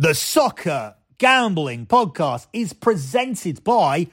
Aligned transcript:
The 0.00 0.14
Soccer 0.14 0.94
Gambling 1.18 1.86
Podcast 1.86 2.46
is 2.52 2.72
presented 2.72 3.64
by 3.64 4.06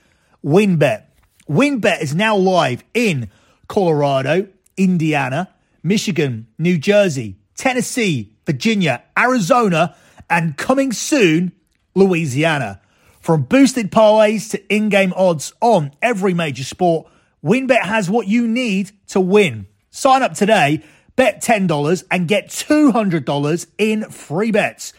WynnBET. 0.44 1.04
WynnBET 1.48 2.02
is 2.02 2.16
now 2.16 2.36
live 2.36 2.84
in 2.96 3.30
Colorado, 3.68 4.48
Indiana, 4.78 5.54
Michigan, 5.84 6.48
New 6.58 6.80
Jersey, 6.80 7.36
Tennessee, 7.54 8.34
Virginia, 8.48 9.04
Arizona, 9.16 9.96
and 10.28 10.58
coming 10.58 10.92
soon, 10.92 11.52
Louisiana. 11.94 12.82
From 13.22 13.44
boosted 13.44 13.92
parlays 13.92 14.50
to 14.50 14.76
in 14.76 14.90
game 14.90 15.14
odds 15.16 15.54
on 15.62 15.92
every 16.02 16.34
major 16.34 16.64
sport, 16.64 17.08
WynnBET 17.44 17.84
has 17.84 18.10
what 18.10 18.28
you 18.28 18.48
need 18.48 18.90
to 19.10 19.22
win. 19.22 19.68
Sign 19.92 20.24
up 20.24 20.34
today, 20.34 20.84
bet 21.16 21.44
$10, 21.44 22.04
and 22.10 22.28
get 22.28 22.48
$200 22.50 23.68
in 23.78 24.10
free 24.10 24.50
bets. 24.50 24.92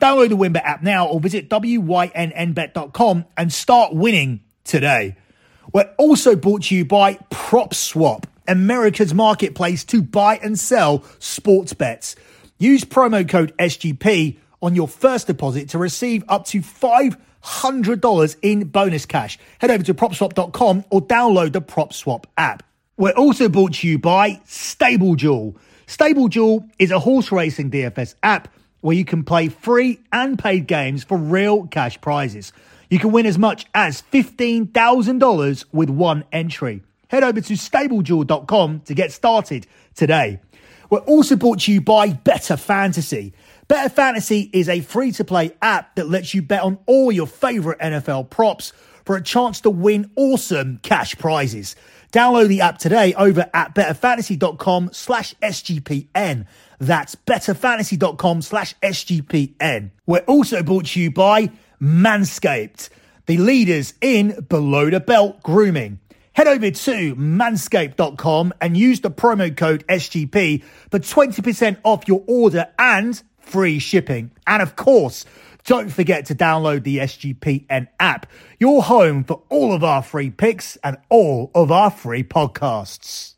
Download 0.00 0.28
the 0.28 0.36
WynnBET 0.36 0.64
app 0.64 0.82
now 0.82 1.06
or 1.06 1.20
visit 1.20 1.48
WYNNBet.com 1.48 3.24
and 3.36 3.52
start 3.52 3.94
winning 3.94 4.40
today. 4.64 5.16
We're 5.72 5.90
also 5.98 6.36
brought 6.36 6.64
to 6.64 6.74
you 6.74 6.84
by 6.84 7.14
PropSwap, 7.30 8.24
America's 8.46 9.14
marketplace 9.14 9.84
to 9.84 10.02
buy 10.02 10.38
and 10.42 10.58
sell 10.58 11.04
sports 11.18 11.72
bets. 11.72 12.16
Use 12.58 12.84
promo 12.84 13.28
code 13.28 13.56
SGP 13.58 14.38
on 14.62 14.74
your 14.74 14.88
first 14.88 15.26
deposit 15.26 15.70
to 15.70 15.78
receive 15.78 16.24
up 16.28 16.46
to 16.46 16.60
$500 16.60 18.36
in 18.42 18.64
bonus 18.64 19.06
cash. 19.06 19.38
Head 19.58 19.70
over 19.70 19.84
to 19.84 19.94
PropSwap.com 19.94 20.84
or 20.90 21.02
download 21.02 21.52
the 21.52 21.62
PropSwap 21.62 22.24
app. 22.36 22.62
We're 22.96 23.12
also 23.12 23.48
brought 23.48 23.74
to 23.74 23.88
you 23.88 23.98
by 23.98 24.40
StableDuel. 24.46 25.56
StableDuel 25.86 26.70
is 26.78 26.90
a 26.90 26.98
horse 26.98 27.32
racing 27.32 27.70
DFS 27.70 28.14
app 28.22 28.48
where 28.84 28.94
you 28.94 29.04
can 29.06 29.24
play 29.24 29.48
free 29.48 29.98
and 30.12 30.38
paid 30.38 30.66
games 30.66 31.02
for 31.02 31.16
real 31.16 31.66
cash 31.68 31.98
prizes. 32.02 32.52
You 32.90 32.98
can 32.98 33.12
win 33.12 33.24
as 33.24 33.38
much 33.38 33.64
as 33.74 34.02
$15,000 34.12 35.64
with 35.72 35.88
one 35.88 36.24
entry. 36.30 36.82
Head 37.08 37.24
over 37.24 37.40
to 37.40 37.54
stableduel.com 37.54 38.80
to 38.80 38.94
get 38.94 39.10
started 39.10 39.66
today. 39.94 40.38
We're 40.90 40.98
also 40.98 41.34
brought 41.34 41.60
to 41.60 41.72
you 41.72 41.80
by 41.80 42.10
Better 42.10 42.58
Fantasy. 42.58 43.32
Better 43.68 43.88
Fantasy 43.88 44.50
is 44.52 44.68
a 44.68 44.82
free 44.82 45.12
to 45.12 45.24
play 45.24 45.52
app 45.62 45.94
that 45.94 46.10
lets 46.10 46.34
you 46.34 46.42
bet 46.42 46.60
on 46.60 46.78
all 46.84 47.10
your 47.10 47.26
favorite 47.26 47.78
NFL 47.78 48.28
props 48.28 48.74
for 49.04 49.16
a 49.16 49.22
chance 49.22 49.60
to 49.62 49.70
win 49.70 50.10
awesome 50.16 50.78
cash 50.82 51.16
prizes. 51.16 51.76
Download 52.12 52.46
the 52.46 52.60
app 52.60 52.78
today 52.78 53.12
over 53.14 53.50
at 53.52 53.74
betterfantasy.com 53.74 54.90
slash 54.92 55.34
SGPN. 55.42 56.46
That's 56.78 57.16
betterfantasy.com 57.16 58.42
slash 58.42 58.74
SGPN. 58.82 59.90
We're 60.06 60.20
also 60.20 60.62
brought 60.62 60.86
to 60.86 61.00
you 61.00 61.10
by 61.10 61.50
Manscaped, 61.80 62.88
the 63.26 63.38
leaders 63.38 63.94
in 64.00 64.46
below 64.48 64.90
the 64.90 65.00
belt 65.00 65.42
grooming. 65.42 65.98
Head 66.34 66.48
over 66.48 66.70
to 66.70 67.16
manscaped.com 67.16 68.54
and 68.60 68.76
use 68.76 69.00
the 69.00 69.10
promo 69.10 69.56
code 69.56 69.86
SGP 69.86 70.62
for 70.90 70.98
20% 70.98 71.78
off 71.84 72.08
your 72.08 72.24
order 72.26 72.68
and 72.78 73.20
free 73.38 73.78
shipping. 73.78 74.30
And 74.46 74.62
of 74.62 74.76
course, 74.76 75.24
don't 75.64 75.90
forget 75.90 76.26
to 76.26 76.34
download 76.34 76.84
the 76.84 76.98
SGPN 76.98 77.88
app, 77.98 78.26
your 78.58 78.82
home 78.82 79.24
for 79.24 79.42
all 79.48 79.72
of 79.72 79.82
our 79.82 80.02
free 80.02 80.30
picks 80.30 80.76
and 80.84 80.98
all 81.08 81.50
of 81.54 81.72
our 81.72 81.90
free 81.90 82.22
podcasts. 82.22 83.33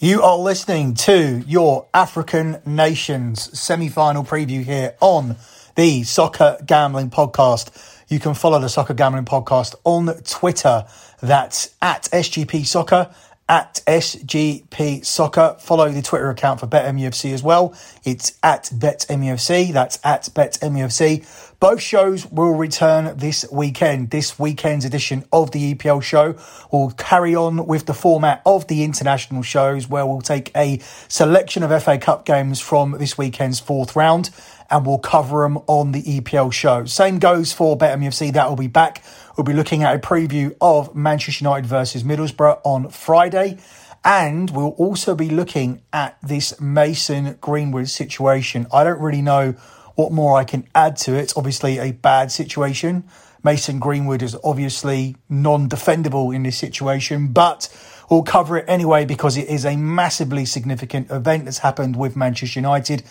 You 0.00 0.22
are 0.22 0.38
listening 0.38 0.94
to 0.94 1.42
your 1.44 1.88
African 1.92 2.62
Nations 2.64 3.58
semi 3.58 3.88
final 3.88 4.22
preview 4.22 4.62
here 4.62 4.94
on 5.00 5.34
the 5.74 6.04
Soccer 6.04 6.56
Gambling 6.64 7.10
Podcast. 7.10 8.04
You 8.06 8.20
can 8.20 8.34
follow 8.34 8.60
the 8.60 8.68
Soccer 8.68 8.94
Gambling 8.94 9.24
Podcast 9.24 9.74
on 9.82 10.06
Twitter. 10.22 10.86
That's 11.20 11.74
at 11.82 12.04
SGP 12.12 12.64
Soccer, 12.64 13.12
at 13.48 13.80
SGP 13.88 15.04
Soccer. 15.04 15.56
Follow 15.58 15.90
the 15.90 16.02
Twitter 16.02 16.30
account 16.30 16.60
for 16.60 16.68
BetMUFC 16.68 17.32
as 17.32 17.42
well. 17.42 17.74
It's 18.04 18.38
at 18.40 18.66
BetMUFC. 18.66 19.72
That's 19.72 19.98
at 20.04 20.28
BetMUFC. 20.32 21.47
Both 21.60 21.80
shows 21.80 22.24
will 22.30 22.54
return 22.54 23.18
this 23.18 23.44
weekend. 23.50 24.10
This 24.10 24.38
weekend's 24.38 24.84
edition 24.84 25.24
of 25.32 25.50
the 25.50 25.74
EPL 25.74 26.00
show 26.00 26.36
will 26.70 26.92
carry 26.92 27.34
on 27.34 27.66
with 27.66 27.86
the 27.86 27.94
format 27.94 28.42
of 28.46 28.68
the 28.68 28.84
international 28.84 29.42
shows, 29.42 29.88
where 29.88 30.06
we'll 30.06 30.20
take 30.20 30.56
a 30.56 30.78
selection 31.08 31.64
of 31.64 31.82
FA 31.82 31.98
Cup 31.98 32.24
games 32.24 32.60
from 32.60 32.92
this 32.92 33.18
weekend's 33.18 33.58
fourth 33.58 33.96
round 33.96 34.30
and 34.70 34.86
we'll 34.86 35.00
cover 35.00 35.42
them 35.42 35.58
on 35.66 35.90
the 35.90 36.02
EPL 36.04 36.52
show. 36.52 36.84
Same 36.84 37.18
goes 37.18 37.52
for 37.52 37.76
BetMUFC. 37.76 38.34
That 38.34 38.48
will 38.48 38.56
be 38.56 38.68
back. 38.68 39.02
We'll 39.36 39.44
be 39.44 39.52
looking 39.52 39.82
at 39.82 39.96
a 39.96 39.98
preview 39.98 40.56
of 40.60 40.94
Manchester 40.94 41.42
United 41.42 41.66
versus 41.66 42.04
Middlesbrough 42.04 42.60
on 42.62 42.88
Friday. 42.90 43.58
And 44.04 44.48
we'll 44.50 44.76
also 44.78 45.16
be 45.16 45.28
looking 45.28 45.82
at 45.92 46.18
this 46.22 46.60
Mason 46.60 47.36
Greenwood 47.40 47.88
situation. 47.88 48.68
I 48.72 48.84
don't 48.84 49.00
really 49.00 49.22
know 49.22 49.56
what 49.98 50.12
more 50.12 50.38
I 50.38 50.44
can 50.44 50.64
add 50.76 50.96
to 50.98 51.14
it. 51.16 51.32
Obviously, 51.36 51.78
a 51.78 51.90
bad 51.90 52.30
situation. 52.30 53.02
Mason 53.42 53.80
Greenwood 53.80 54.22
is 54.22 54.36
obviously 54.44 55.16
non 55.28 55.68
defendable 55.68 56.32
in 56.32 56.44
this 56.44 56.56
situation, 56.56 57.32
but 57.32 57.68
we'll 58.08 58.22
cover 58.22 58.58
it 58.58 58.64
anyway 58.68 59.04
because 59.04 59.36
it 59.36 59.48
is 59.48 59.66
a 59.66 59.74
massively 59.74 60.44
significant 60.44 61.10
event 61.10 61.46
that's 61.46 61.58
happened 61.58 61.96
with 61.96 62.14
Manchester 62.14 62.60
United, 62.60 63.02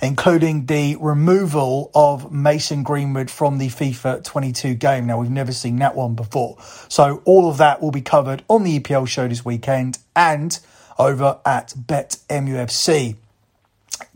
including 0.00 0.66
the 0.66 0.96
removal 1.00 1.90
of 1.96 2.30
Mason 2.30 2.84
Greenwood 2.84 3.28
from 3.28 3.58
the 3.58 3.66
FIFA 3.66 4.22
22 4.22 4.74
game. 4.74 5.04
Now, 5.04 5.18
we've 5.18 5.28
never 5.28 5.52
seen 5.52 5.80
that 5.80 5.96
one 5.96 6.14
before. 6.14 6.58
So, 6.88 7.22
all 7.24 7.50
of 7.50 7.58
that 7.58 7.82
will 7.82 7.90
be 7.90 8.02
covered 8.02 8.44
on 8.48 8.62
the 8.62 8.78
EPL 8.78 9.08
show 9.08 9.26
this 9.26 9.44
weekend 9.44 9.98
and 10.14 10.56
over 10.96 11.40
at 11.44 11.74
BetMUFC 11.76 13.16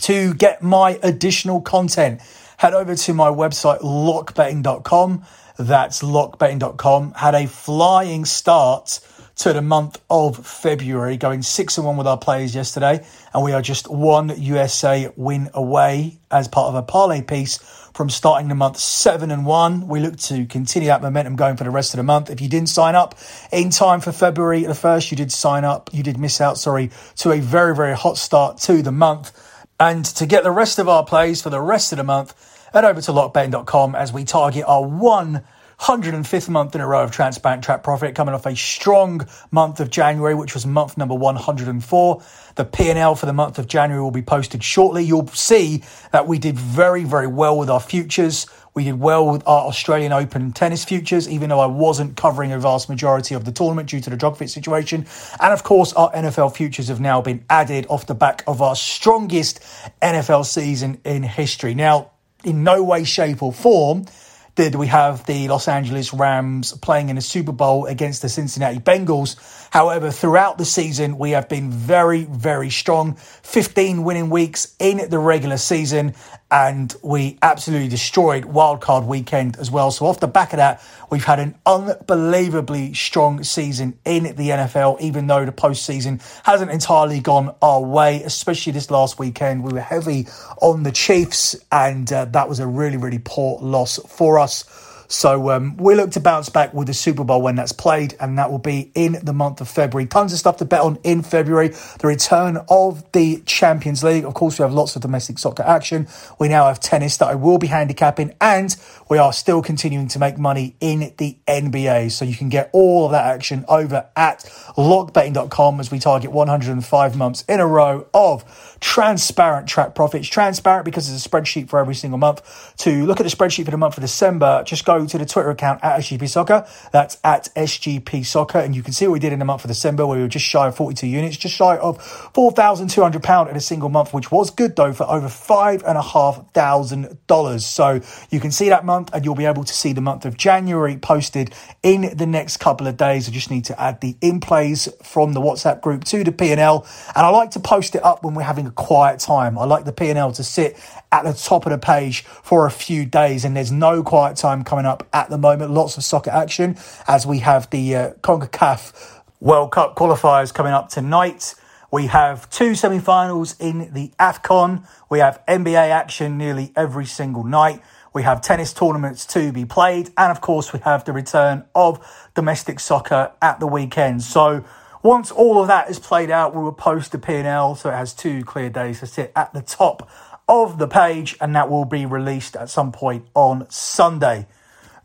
to 0.00 0.34
get 0.34 0.62
my 0.62 0.98
additional 1.02 1.60
content, 1.60 2.20
head 2.56 2.74
over 2.74 2.94
to 2.94 3.14
my 3.14 3.28
website, 3.28 3.80
lockbetting.com. 3.80 5.24
That's 5.58 6.02
lockbetting.com. 6.02 7.12
Had 7.12 7.34
a 7.34 7.46
flying 7.46 8.24
start 8.24 9.00
to 9.40 9.54
the 9.54 9.62
month 9.62 9.98
of 10.10 10.46
February, 10.46 11.16
going 11.16 11.40
six 11.42 11.78
and 11.78 11.86
one 11.86 11.96
with 11.96 12.06
our 12.06 12.18
players 12.18 12.54
yesterday, 12.54 13.02
and 13.32 13.42
we 13.42 13.52
are 13.52 13.62
just 13.62 13.90
one 13.90 14.30
USA 14.36 15.10
win 15.16 15.48
away 15.54 16.18
as 16.30 16.46
part 16.46 16.68
of 16.68 16.74
a 16.74 16.82
parlay 16.82 17.22
piece 17.22 17.56
from 17.94 18.10
starting 18.10 18.48
the 18.48 18.54
month 18.54 18.76
seven 18.76 19.30
and 19.30 19.46
one. 19.46 19.88
We 19.88 20.00
look 20.00 20.16
to 20.18 20.44
continue 20.44 20.88
that 20.88 21.00
momentum 21.00 21.36
going 21.36 21.56
for 21.56 21.64
the 21.64 21.70
rest 21.70 21.94
of 21.94 21.98
the 21.98 22.02
month. 22.02 22.28
If 22.28 22.42
you 22.42 22.48
didn't 22.48 22.68
sign 22.68 22.94
up 22.94 23.14
in 23.50 23.70
time 23.70 24.00
for 24.00 24.12
February 24.12 24.64
the 24.64 24.74
first, 24.74 25.10
you 25.10 25.16
did 25.16 25.32
sign 25.32 25.64
up. 25.64 25.88
You 25.92 26.02
did 26.02 26.18
miss 26.18 26.40
out, 26.42 26.58
sorry, 26.58 26.90
to 27.16 27.32
a 27.32 27.40
very 27.40 27.74
very 27.74 27.96
hot 27.96 28.18
start 28.18 28.58
to 28.58 28.82
the 28.82 28.92
month. 28.92 29.32
And 29.80 30.04
to 30.04 30.26
get 30.26 30.44
the 30.44 30.50
rest 30.50 30.78
of 30.78 30.90
our 30.90 31.06
plays 31.06 31.40
for 31.40 31.48
the 31.48 31.60
rest 31.60 31.90
of 31.90 31.96
the 31.96 32.04
month, 32.04 32.34
head 32.74 32.84
over 32.84 33.00
to 33.00 33.12
lockbetting.com 33.12 33.94
as 33.94 34.12
we 34.12 34.24
target 34.24 34.64
our 34.68 34.82
105th 34.82 36.48
month 36.50 36.74
in 36.74 36.82
a 36.82 36.86
row 36.86 37.02
of 37.02 37.10
transparent 37.10 37.64
track 37.64 37.82
profit 37.82 38.14
coming 38.14 38.34
off 38.34 38.44
a 38.44 38.54
strong 38.54 39.26
month 39.50 39.80
of 39.80 39.88
January, 39.88 40.34
which 40.34 40.52
was 40.52 40.66
month 40.66 40.98
number 40.98 41.14
104. 41.14 42.22
The 42.56 42.64
P&L 42.66 43.14
for 43.14 43.24
the 43.24 43.32
month 43.32 43.58
of 43.58 43.68
January 43.68 44.02
will 44.02 44.10
be 44.10 44.20
posted 44.20 44.62
shortly. 44.62 45.02
You'll 45.02 45.28
see 45.28 45.82
that 46.12 46.26
we 46.26 46.38
did 46.38 46.58
very, 46.58 47.04
very 47.04 47.26
well 47.26 47.56
with 47.56 47.70
our 47.70 47.80
futures. 47.80 48.46
We 48.74 48.84
did 48.84 49.00
well 49.00 49.26
with 49.30 49.42
our 49.46 49.66
Australian 49.66 50.12
Open 50.12 50.52
tennis 50.52 50.84
futures, 50.84 51.28
even 51.28 51.48
though 51.48 51.60
I 51.60 51.66
wasn't 51.66 52.16
covering 52.16 52.52
a 52.52 52.58
vast 52.58 52.88
majority 52.88 53.34
of 53.34 53.44
the 53.44 53.52
tournament 53.52 53.88
due 53.88 54.00
to 54.00 54.10
the 54.10 54.16
Djokovic 54.16 54.48
situation. 54.48 55.06
And 55.40 55.52
of 55.52 55.64
course, 55.64 55.92
our 55.94 56.12
NFL 56.12 56.56
futures 56.56 56.88
have 56.88 57.00
now 57.00 57.20
been 57.20 57.44
added 57.50 57.86
off 57.88 58.06
the 58.06 58.14
back 58.14 58.44
of 58.46 58.62
our 58.62 58.76
strongest 58.76 59.60
NFL 60.00 60.46
season 60.46 61.00
in 61.04 61.22
history. 61.24 61.74
Now, 61.74 62.12
in 62.44 62.62
no 62.64 62.82
way, 62.82 63.04
shape, 63.04 63.42
or 63.42 63.52
form 63.52 64.06
did 64.54 64.74
we 64.74 64.88
have 64.88 65.24
the 65.26 65.48
Los 65.48 65.68
Angeles 65.68 66.12
Rams 66.12 66.72
playing 66.72 67.08
in 67.08 67.18
a 67.18 67.20
Super 67.20 67.52
Bowl 67.52 67.86
against 67.86 68.22
the 68.22 68.28
Cincinnati 68.28 68.78
Bengals. 68.78 69.36
However, 69.70 70.10
throughout 70.10 70.58
the 70.58 70.64
season, 70.64 71.16
we 71.16 71.30
have 71.30 71.48
been 71.48 71.70
very, 71.70 72.24
very 72.24 72.70
strong. 72.70 73.14
15 73.14 74.02
winning 74.02 74.28
weeks 74.28 74.74
in 74.80 75.08
the 75.08 75.18
regular 75.18 75.56
season, 75.56 76.14
and 76.50 76.92
we 77.02 77.38
absolutely 77.42 77.88
destroyed 77.88 78.44
wildcard 78.44 79.06
weekend 79.06 79.56
as 79.58 79.70
well. 79.70 79.92
So, 79.92 80.06
off 80.06 80.18
the 80.18 80.26
back 80.26 80.52
of 80.52 80.56
that, 80.56 80.82
we've 81.10 81.24
had 81.24 81.38
an 81.38 81.54
unbelievably 81.64 82.94
strong 82.94 83.44
season 83.44 83.96
in 84.04 84.24
the 84.24 84.50
NFL, 84.50 85.00
even 85.00 85.28
though 85.28 85.44
the 85.44 85.52
postseason 85.52 86.20
hasn't 86.44 86.72
entirely 86.72 87.20
gone 87.20 87.54
our 87.62 87.80
way, 87.80 88.22
especially 88.24 88.72
this 88.72 88.90
last 88.90 89.20
weekend. 89.20 89.62
We 89.62 89.72
were 89.72 89.80
heavy 89.80 90.26
on 90.60 90.82
the 90.82 90.92
Chiefs, 90.92 91.54
and 91.70 92.12
uh, 92.12 92.24
that 92.26 92.48
was 92.48 92.58
a 92.58 92.66
really, 92.66 92.96
really 92.96 93.20
poor 93.22 93.60
loss 93.60 94.00
for 94.08 94.39
us 94.39 94.39
us. 94.40 94.89
So 95.10 95.50
um, 95.50 95.76
we 95.76 95.96
look 95.96 96.12
to 96.12 96.20
bounce 96.20 96.48
back 96.50 96.72
with 96.72 96.86
the 96.86 96.94
Super 96.94 97.24
Bowl 97.24 97.42
when 97.42 97.56
that's 97.56 97.72
played, 97.72 98.14
and 98.20 98.38
that 98.38 98.48
will 98.48 98.60
be 98.60 98.92
in 98.94 99.18
the 99.24 99.32
month 99.32 99.60
of 99.60 99.68
February. 99.68 100.06
Tons 100.06 100.32
of 100.32 100.38
stuff 100.38 100.58
to 100.58 100.64
bet 100.64 100.82
on 100.82 101.00
in 101.02 101.22
February. 101.22 101.70
The 101.98 102.06
return 102.06 102.58
of 102.68 103.10
the 103.10 103.42
Champions 103.44 104.04
League. 104.04 104.24
Of 104.24 104.34
course, 104.34 104.60
we 104.60 104.62
have 104.62 104.72
lots 104.72 104.94
of 104.94 105.02
domestic 105.02 105.40
soccer 105.40 105.64
action. 105.64 106.06
We 106.38 106.46
now 106.46 106.68
have 106.68 106.78
tennis 106.78 107.16
that 107.16 107.26
I 107.26 107.34
will 107.34 107.58
be 107.58 107.66
handicapping, 107.66 108.36
and 108.40 108.76
we 109.08 109.18
are 109.18 109.32
still 109.32 109.62
continuing 109.62 110.06
to 110.08 110.20
make 110.20 110.38
money 110.38 110.76
in 110.78 111.12
the 111.18 111.36
NBA. 111.48 112.12
So 112.12 112.24
you 112.24 112.36
can 112.36 112.48
get 112.48 112.70
all 112.72 113.06
of 113.06 113.10
that 113.10 113.26
action 113.26 113.64
over 113.66 114.06
at 114.14 114.38
lockbetting.com 114.76 115.80
as 115.80 115.90
we 115.90 115.98
target 115.98 116.30
105 116.30 117.16
months 117.16 117.44
in 117.48 117.58
a 117.58 117.66
row 117.66 118.06
of 118.14 118.76
transparent 118.78 119.66
track 119.66 119.96
profits. 119.96 120.28
Transparent 120.28 120.84
because 120.84 121.08
there's 121.08 121.26
a 121.26 121.28
spreadsheet 121.28 121.68
for 121.68 121.80
every 121.80 121.96
single 121.96 122.18
month. 122.18 122.42
To 122.78 123.04
look 123.06 123.18
at 123.18 123.24
the 123.24 123.36
spreadsheet 123.36 123.64
for 123.64 123.72
the 123.72 123.76
month 123.76 123.96
of 123.96 124.02
December, 124.02 124.62
just 124.64 124.84
go 124.84 124.99
to 125.08 125.18
the 125.18 125.26
Twitter 125.26 125.50
account 125.50 125.80
at 125.82 126.00
SGP 126.00 126.28
Soccer. 126.28 126.66
That's 126.92 127.18
at 127.24 127.48
SGP 127.56 128.24
Soccer. 128.24 128.58
And 128.58 128.74
you 128.74 128.82
can 128.82 128.92
see 128.92 129.06
what 129.06 129.14
we 129.14 129.18
did 129.18 129.32
in 129.32 129.38
the 129.38 129.44
month 129.44 129.64
of 129.64 129.68
December 129.68 130.06
where 130.06 130.16
we 130.16 130.22
were 130.22 130.28
just 130.28 130.46
shy 130.46 130.68
of 130.68 130.76
42 130.76 131.06
units, 131.06 131.36
just 131.36 131.54
shy 131.54 131.76
of 131.76 131.98
£4,200 132.34 133.50
in 133.50 133.56
a 133.56 133.60
single 133.60 133.88
month, 133.88 134.12
which 134.12 134.30
was 134.30 134.50
good 134.50 134.76
though 134.76 134.92
for 134.92 135.04
over 135.04 135.28
$5,500. 135.28 137.60
So 137.60 138.00
you 138.30 138.40
can 138.40 138.50
see 138.50 138.68
that 138.68 138.84
month 138.84 139.10
and 139.12 139.24
you'll 139.24 139.34
be 139.34 139.46
able 139.46 139.64
to 139.64 139.72
see 139.72 139.92
the 139.92 140.00
month 140.00 140.24
of 140.24 140.36
January 140.36 140.96
posted 140.96 141.54
in 141.82 142.16
the 142.16 142.26
next 142.26 142.58
couple 142.58 142.86
of 142.86 142.96
days. 142.96 143.28
I 143.28 143.32
just 143.32 143.50
need 143.50 143.64
to 143.66 143.80
add 143.80 144.00
the 144.00 144.16
in 144.20 144.40
plays 144.40 144.88
from 145.02 145.32
the 145.32 145.40
WhatsApp 145.40 145.80
group 145.80 146.04
to 146.04 146.24
the 146.24 146.32
P&L. 146.32 146.86
And 147.14 147.26
I 147.26 147.28
like 147.28 147.52
to 147.52 147.60
post 147.60 147.94
it 147.94 148.04
up 148.04 148.24
when 148.24 148.34
we're 148.34 148.42
having 148.42 148.66
a 148.66 148.72
quiet 148.72 149.20
time. 149.20 149.58
I 149.58 149.64
like 149.64 149.84
the 149.84 149.92
P&L 149.92 150.32
to 150.32 150.44
sit 150.44 150.76
at 151.12 151.24
the 151.24 151.32
top 151.32 151.66
of 151.66 151.72
the 151.72 151.78
page 151.78 152.22
for 152.22 152.66
a 152.66 152.70
few 152.70 153.04
days 153.04 153.44
and 153.44 153.56
there's 153.56 153.72
no 153.72 154.02
quiet 154.02 154.36
time 154.36 154.64
coming 154.64 154.86
up 154.86 154.89
at 155.12 155.30
the 155.30 155.38
moment. 155.38 155.70
Lots 155.70 155.96
of 155.96 156.04
soccer 156.04 156.30
action 156.30 156.76
as 157.06 157.26
we 157.26 157.38
have 157.40 157.68
the 157.70 157.96
uh, 157.96 158.10
CONCACAF 158.22 159.20
World 159.40 159.72
Cup 159.72 159.96
qualifiers 159.96 160.52
coming 160.52 160.72
up 160.72 160.88
tonight. 160.88 161.54
We 161.90 162.06
have 162.06 162.48
two 162.50 162.74
semi-finals 162.74 163.56
in 163.58 163.92
the 163.92 164.12
AFCON. 164.20 164.86
We 165.08 165.18
have 165.18 165.40
NBA 165.48 165.90
action 165.90 166.38
nearly 166.38 166.72
every 166.76 167.06
single 167.06 167.42
night. 167.42 167.82
We 168.12 168.22
have 168.22 168.40
tennis 168.40 168.72
tournaments 168.72 169.26
to 169.26 169.52
be 169.52 169.64
played. 169.64 170.10
And 170.16 170.30
of 170.30 170.40
course, 170.40 170.72
we 170.72 170.78
have 170.80 171.04
the 171.04 171.12
return 171.12 171.64
of 171.74 172.30
domestic 172.34 172.80
soccer 172.80 173.32
at 173.42 173.60
the 173.60 173.66
weekend. 173.66 174.22
So 174.22 174.64
once 175.02 175.30
all 175.30 175.60
of 175.60 175.68
that 175.68 175.88
is 175.88 175.98
played 175.98 176.30
out, 176.30 176.54
we 176.54 176.62
will 176.62 176.72
post 176.72 177.12
the 177.12 177.18
P&L 177.18 177.74
so 177.74 177.88
it 177.88 177.94
has 177.94 178.12
two 178.12 178.44
clear 178.44 178.68
days 178.68 179.00
to 179.00 179.06
sit 179.06 179.32
at 179.34 179.52
the 179.52 179.62
top 179.62 180.08
of 180.48 180.78
the 180.78 180.88
page 180.88 181.36
and 181.40 181.56
that 181.56 181.70
will 181.70 181.84
be 181.84 182.04
released 182.04 182.54
at 182.56 182.68
some 182.68 182.92
point 182.92 183.26
on 183.34 183.66
Sunday. 183.70 184.46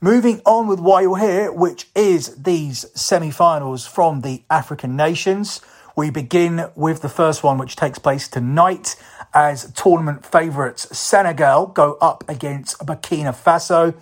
Moving 0.05 0.39
on 0.45 0.67
with 0.67 0.79
why 0.79 1.01
you're 1.01 1.17
here, 1.17 1.51
which 1.51 1.87
is 1.95 2.35
these 2.35 2.85
semi-finals 2.93 3.87
from 3.87 4.21
the 4.21 4.43
African 4.51 4.95
nations. 4.95 5.61
We 5.95 6.11
begin 6.11 6.69
with 6.75 7.01
the 7.01 7.09
first 7.09 7.41
one, 7.41 7.57
which 7.57 7.75
takes 7.75 7.97
place 7.97 8.27
tonight 8.27 8.97
as 9.33 9.71
tournament 9.71 10.23
favourites 10.23 10.95
Senegal 10.95 11.65
go 11.65 11.97
up 12.01 12.23
against 12.29 12.77
Burkina 12.85 13.33
Faso. 13.33 13.95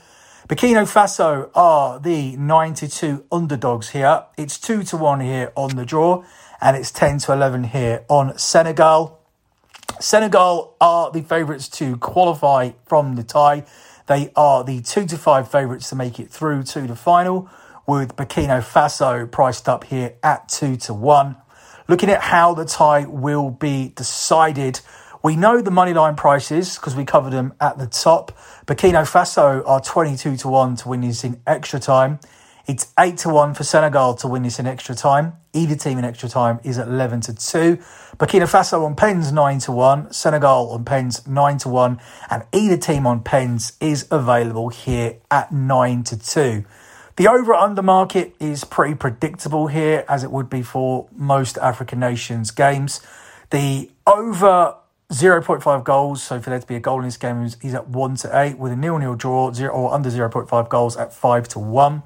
Burkina 0.50 0.84
Faso 0.84 1.50
are 1.56 2.02
the 2.02 2.36
92 2.36 3.24
underdogs 3.32 3.92
here. 3.92 4.26
It's 4.36 4.60
2 4.60 4.84
to 4.84 4.98
1 4.98 5.22
here 5.22 5.54
on 5.56 5.78
the 5.78 5.86
draw, 5.86 6.26
and 6.60 6.76
it's 6.76 6.92
10 6.92 7.20
to 7.20 7.32
11 7.32 7.64
here 7.64 8.04
on 8.10 8.38
Senegal. 8.38 9.22
Senegal 10.02 10.76
are 10.82 11.12
the 11.12 11.22
favourites 11.22 11.70
to 11.70 11.96
qualify 11.96 12.72
from 12.86 13.16
the 13.16 13.24
tie. 13.24 13.64
They 14.14 14.30
are 14.36 14.64
the 14.64 14.80
2 14.80 15.08
to 15.08 15.18
5 15.18 15.50
favourites 15.50 15.90
to 15.90 15.96
make 15.96 16.20
it 16.20 16.30
through 16.30 16.62
to 16.66 16.82
the 16.82 16.96
final, 16.96 17.50
with 17.88 18.16
Burkina 18.16 18.62
Faso 18.62 19.26
priced 19.32 19.68
up 19.68 19.86
here 19.86 20.14
at 20.22 20.50
2 20.50 20.76
to 20.86 20.94
1. 20.94 21.36
Looking 21.88 22.12
at 22.12 22.22
how 22.22 22.54
the 22.54 22.64
tie 22.64 23.06
will 23.06 23.50
be 23.50 23.92
decided, 23.96 24.82
we 25.24 25.36
know 25.36 25.64
the 25.64 25.72
money 25.72 25.96
line 25.96 26.16
prices 26.16 26.76
because 26.76 26.96
we 26.96 27.06
covered 27.06 27.34
them 27.34 27.56
at 27.60 27.80
the 27.80 27.88
top. 27.88 28.38
Burkina 28.68 29.02
Faso 29.02 29.68
are 29.68 29.82
22 29.82 30.38
to 30.38 30.48
1 30.48 30.76
to 30.76 30.90
win 30.90 31.02
this 31.02 31.24
in 31.24 31.42
extra 31.48 31.80
time. 31.80 32.20
It's 32.66 32.94
8 32.98 33.18
to 33.18 33.30
1 33.30 33.56
for 33.56 33.66
Senegal 33.66 34.14
to 34.16 34.28
win 34.30 34.44
this 34.44 34.58
in 34.58 34.66
extra 34.66 34.96
time. 34.96 35.34
Either 35.52 35.76
team 35.76 35.98
in 35.98 36.06
extra 36.06 36.30
time 36.30 36.62
is 36.64 36.80
at 36.80 36.88
11 36.88 37.20
to 37.22 37.34
2. 37.34 37.76
Burkina 38.18 38.50
Faso 38.50 38.86
on 38.86 38.96
pens 38.96 39.34
9 39.34 39.60
to 39.60 39.74
1. 39.74 40.14
Senegal 40.14 40.72
on 40.72 40.86
pens 40.86 41.28
9 41.28 41.58
to 41.58 41.68
1. 41.68 42.00
And 42.30 42.44
either 42.54 42.78
team 42.78 43.06
on 43.06 43.22
pens 43.22 43.74
is 43.82 44.08
available 44.10 44.70
here 44.70 45.18
at 45.30 45.52
9 45.52 46.04
to 46.04 46.18
2. 46.18 46.64
The 47.18 47.28
over 47.28 47.54
under 47.54 47.82
market 47.82 48.34
is 48.40 48.64
pretty 48.64 48.96
predictable 48.96 49.68
here, 49.68 50.06
as 50.08 50.24
it 50.24 50.32
would 50.32 50.50
be 50.50 50.62
for 50.62 51.10
most 51.14 51.58
African 51.58 52.00
nations 52.00 52.50
games. 52.50 53.02
The 53.50 53.92
over 54.08 54.78
0.5 55.12 55.84
goals. 55.84 56.24
So 56.24 56.40
for 56.40 56.50
there 56.50 56.60
to 56.60 56.66
be 56.66 56.76
a 56.76 56.80
goal 56.80 57.00
in 57.00 57.06
this 57.06 57.18
game, 57.18 57.44
he's 57.62 57.74
at 57.74 57.90
1 57.90 58.16
to 58.16 58.30
8 58.34 58.58
with 58.58 58.72
a 58.72 58.78
nil 58.78 59.00
nil 59.00 59.16
draw, 59.16 59.52
zero, 59.52 59.74
or 59.74 59.94
under 59.94 60.10
0.5 60.10 60.70
goals 60.70 60.96
at 60.96 61.14
5 61.14 61.50
to 61.50 61.60
1. 61.60 62.04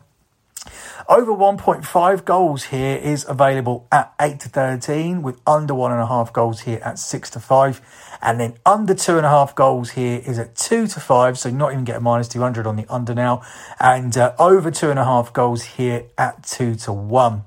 Over 1.10 1.32
1.5 1.32 2.26
goals 2.26 2.66
here 2.66 2.98
is 2.98 3.26
available 3.30 3.88
at 3.94 4.14
8 4.20 4.42
to 4.42 4.50
13, 4.50 5.22
with 5.22 5.40
under 5.48 5.74
1.5 5.74 6.34
goals 6.34 6.62
here 6.62 6.82
at 6.84 7.00
6 7.00 7.30
to 7.30 7.40
5. 7.40 8.18
And 8.22 8.42
then 8.42 8.56
under 8.66 8.94
2.5 8.94 9.56
goals 9.56 9.92
here 9.92 10.22
is 10.26 10.38
at 10.38 10.58
2 10.58 10.86
to 10.88 11.00
5, 11.00 11.40
so 11.40 11.50
not 11.50 11.72
even 11.72 11.86
get 11.86 11.96
a 11.96 12.02
minus 12.02 12.28
200 12.28 12.68
on 12.68 12.76
the 12.76 12.86
under 12.90 13.16
now. 13.16 13.42
And 13.80 14.18
uh, 14.18 14.34
over 14.38 14.70
2.5 14.70 15.32
goals 15.32 15.64
here 15.64 16.04
at 16.18 16.44
2 16.44 16.76
to 16.76 16.92
1. 16.92 17.44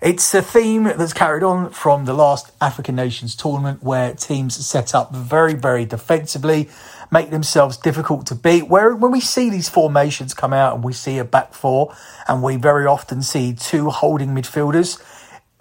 It's 0.00 0.34
a 0.34 0.42
theme 0.42 0.84
that's 0.84 1.12
carried 1.12 1.42
on 1.42 1.70
from 1.70 2.04
the 2.04 2.14
last 2.14 2.52
African 2.60 2.94
Nations 2.94 3.34
tournament 3.34 3.82
where 3.82 4.14
teams 4.14 4.54
set 4.54 4.94
up 4.94 5.12
very, 5.12 5.54
very 5.54 5.86
defensively, 5.86 6.68
make 7.10 7.30
themselves 7.30 7.76
difficult 7.76 8.26
to 8.26 8.34
beat. 8.34 8.68
Where 8.68 8.94
when 8.94 9.12
we 9.12 9.20
see 9.20 9.50
these 9.50 9.68
formations 9.68 10.34
come 10.34 10.52
out 10.52 10.74
and 10.74 10.84
we 10.84 10.92
see 10.92 11.18
a 11.18 11.24
back 11.24 11.54
four 11.54 11.94
and 12.28 12.42
we 12.42 12.56
very 12.56 12.86
often 12.86 13.22
see 13.22 13.54
two 13.54 13.90
holding 13.90 14.30
midfielders, 14.30 15.02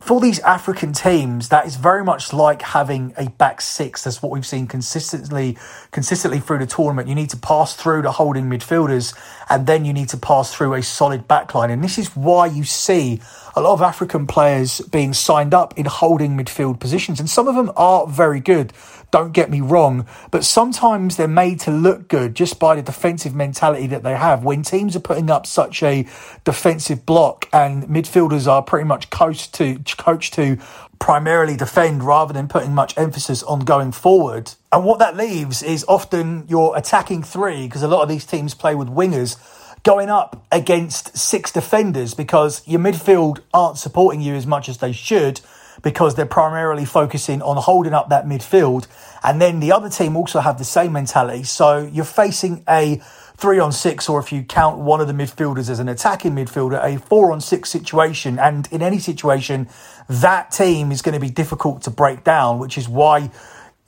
for 0.03 0.19
these 0.19 0.39
African 0.39 0.91
teams, 0.91 1.47
that 1.47 1.65
is 1.65 1.77
very 1.77 2.03
much 2.03 2.33
like 2.33 2.61
having 2.61 3.13
a 3.15 3.29
back 3.29 3.61
six. 3.61 4.03
That's 4.03 4.21
what 4.21 4.33
we've 4.33 4.45
seen 4.45 4.67
consistently, 4.67 5.57
consistently 5.91 6.41
through 6.41 6.59
the 6.59 6.65
tournament. 6.65 7.07
You 7.07 7.15
need 7.15 7.29
to 7.29 7.37
pass 7.37 7.73
through 7.73 8.01
the 8.01 8.11
holding 8.11 8.49
midfielders, 8.49 9.17
and 9.49 9.65
then 9.65 9.85
you 9.85 9.93
need 9.93 10.09
to 10.09 10.17
pass 10.17 10.53
through 10.53 10.73
a 10.73 10.83
solid 10.83 11.25
backline. 11.29 11.71
And 11.71 11.81
this 11.81 11.97
is 11.97 12.13
why 12.17 12.47
you 12.47 12.65
see 12.65 13.21
a 13.55 13.61
lot 13.61 13.73
of 13.73 13.81
African 13.81 14.27
players 14.27 14.81
being 14.81 15.13
signed 15.13 15.53
up 15.53 15.77
in 15.79 15.85
holding 15.85 16.37
midfield 16.37 16.81
positions, 16.81 17.21
and 17.21 17.29
some 17.29 17.47
of 17.47 17.55
them 17.55 17.71
are 17.77 18.05
very 18.05 18.41
good. 18.41 18.73
Don't 19.11 19.31
get 19.31 19.51
me 19.51 19.61
wrong, 19.61 20.07
but 20.31 20.43
sometimes 20.43 21.17
they're 21.17 21.27
made 21.27 21.59
to 21.61 21.71
look 21.71 22.07
good 22.07 22.33
just 22.33 22.59
by 22.59 22.75
the 22.75 22.81
defensive 22.81 23.35
mentality 23.35 23.85
that 23.87 24.01
they 24.01 24.15
have. 24.15 24.43
When 24.43 24.63
teams 24.63 24.95
are 24.95 24.99
putting 24.99 25.29
up 25.29 25.45
such 25.45 25.83
a 25.83 26.07
defensive 26.43 27.05
block 27.05 27.47
and 27.53 27.83
midfielders 27.83 28.47
are 28.47 28.63
pretty 28.63 28.85
much 28.85 29.11
coached 29.11 29.53
to 29.53 29.77
coached 29.97 30.33
to 30.35 30.57
primarily 30.99 31.57
defend 31.57 32.03
rather 32.03 32.33
than 32.33 32.47
putting 32.47 32.73
much 32.73 32.97
emphasis 32.97 33.43
on 33.43 33.59
going 33.59 33.91
forward. 33.91 34.51
And 34.71 34.85
what 34.85 34.99
that 34.99 35.17
leaves 35.17 35.61
is 35.61 35.83
often 35.87 36.45
your 36.47 36.77
attacking 36.77 37.23
three, 37.23 37.67
because 37.67 37.83
a 37.83 37.87
lot 37.87 38.01
of 38.03 38.09
these 38.09 38.25
teams 38.25 38.53
play 38.53 38.75
with 38.75 38.87
wingers 38.87 39.37
going 39.83 40.09
up 40.09 40.45
against 40.51 41.17
six 41.17 41.51
defenders 41.51 42.13
because 42.13 42.65
your 42.65 42.79
midfield 42.79 43.39
aren't 43.53 43.77
supporting 43.77 44.21
you 44.21 44.33
as 44.33 44.47
much 44.47 44.69
as 44.69 44.77
they 44.77 44.93
should 44.93 45.41
because 45.81 46.15
they're 46.15 46.25
primarily 46.25 46.85
focusing 46.85 47.41
on 47.41 47.57
holding 47.57 47.93
up 47.93 48.09
that 48.09 48.25
midfield. 48.25 48.87
And 49.23 49.41
then 49.41 49.59
the 49.59 49.71
other 49.71 49.89
team 49.89 50.15
also 50.15 50.39
have 50.39 50.57
the 50.57 50.63
same 50.63 50.93
mentality. 50.93 51.43
So 51.43 51.89
you're 51.91 52.05
facing 52.05 52.63
a 52.69 53.01
three 53.37 53.59
on 53.59 53.71
six, 53.71 54.07
or 54.09 54.19
if 54.19 54.31
you 54.31 54.43
count 54.43 54.79
one 54.79 55.01
of 55.01 55.07
the 55.07 55.13
midfielders 55.13 55.69
as 55.69 55.79
an 55.79 55.89
attacking 55.89 56.33
midfielder, 56.33 56.83
a 56.83 56.99
four 56.99 57.31
on 57.31 57.41
six 57.41 57.69
situation. 57.69 58.39
And 58.39 58.67
in 58.71 58.81
any 58.81 58.99
situation, 58.99 59.67
that 60.09 60.51
team 60.51 60.91
is 60.91 61.01
going 61.01 61.13
to 61.13 61.19
be 61.19 61.29
difficult 61.29 61.81
to 61.83 61.89
break 61.89 62.23
down, 62.23 62.59
which 62.59 62.77
is 62.77 62.87
why 62.87 63.31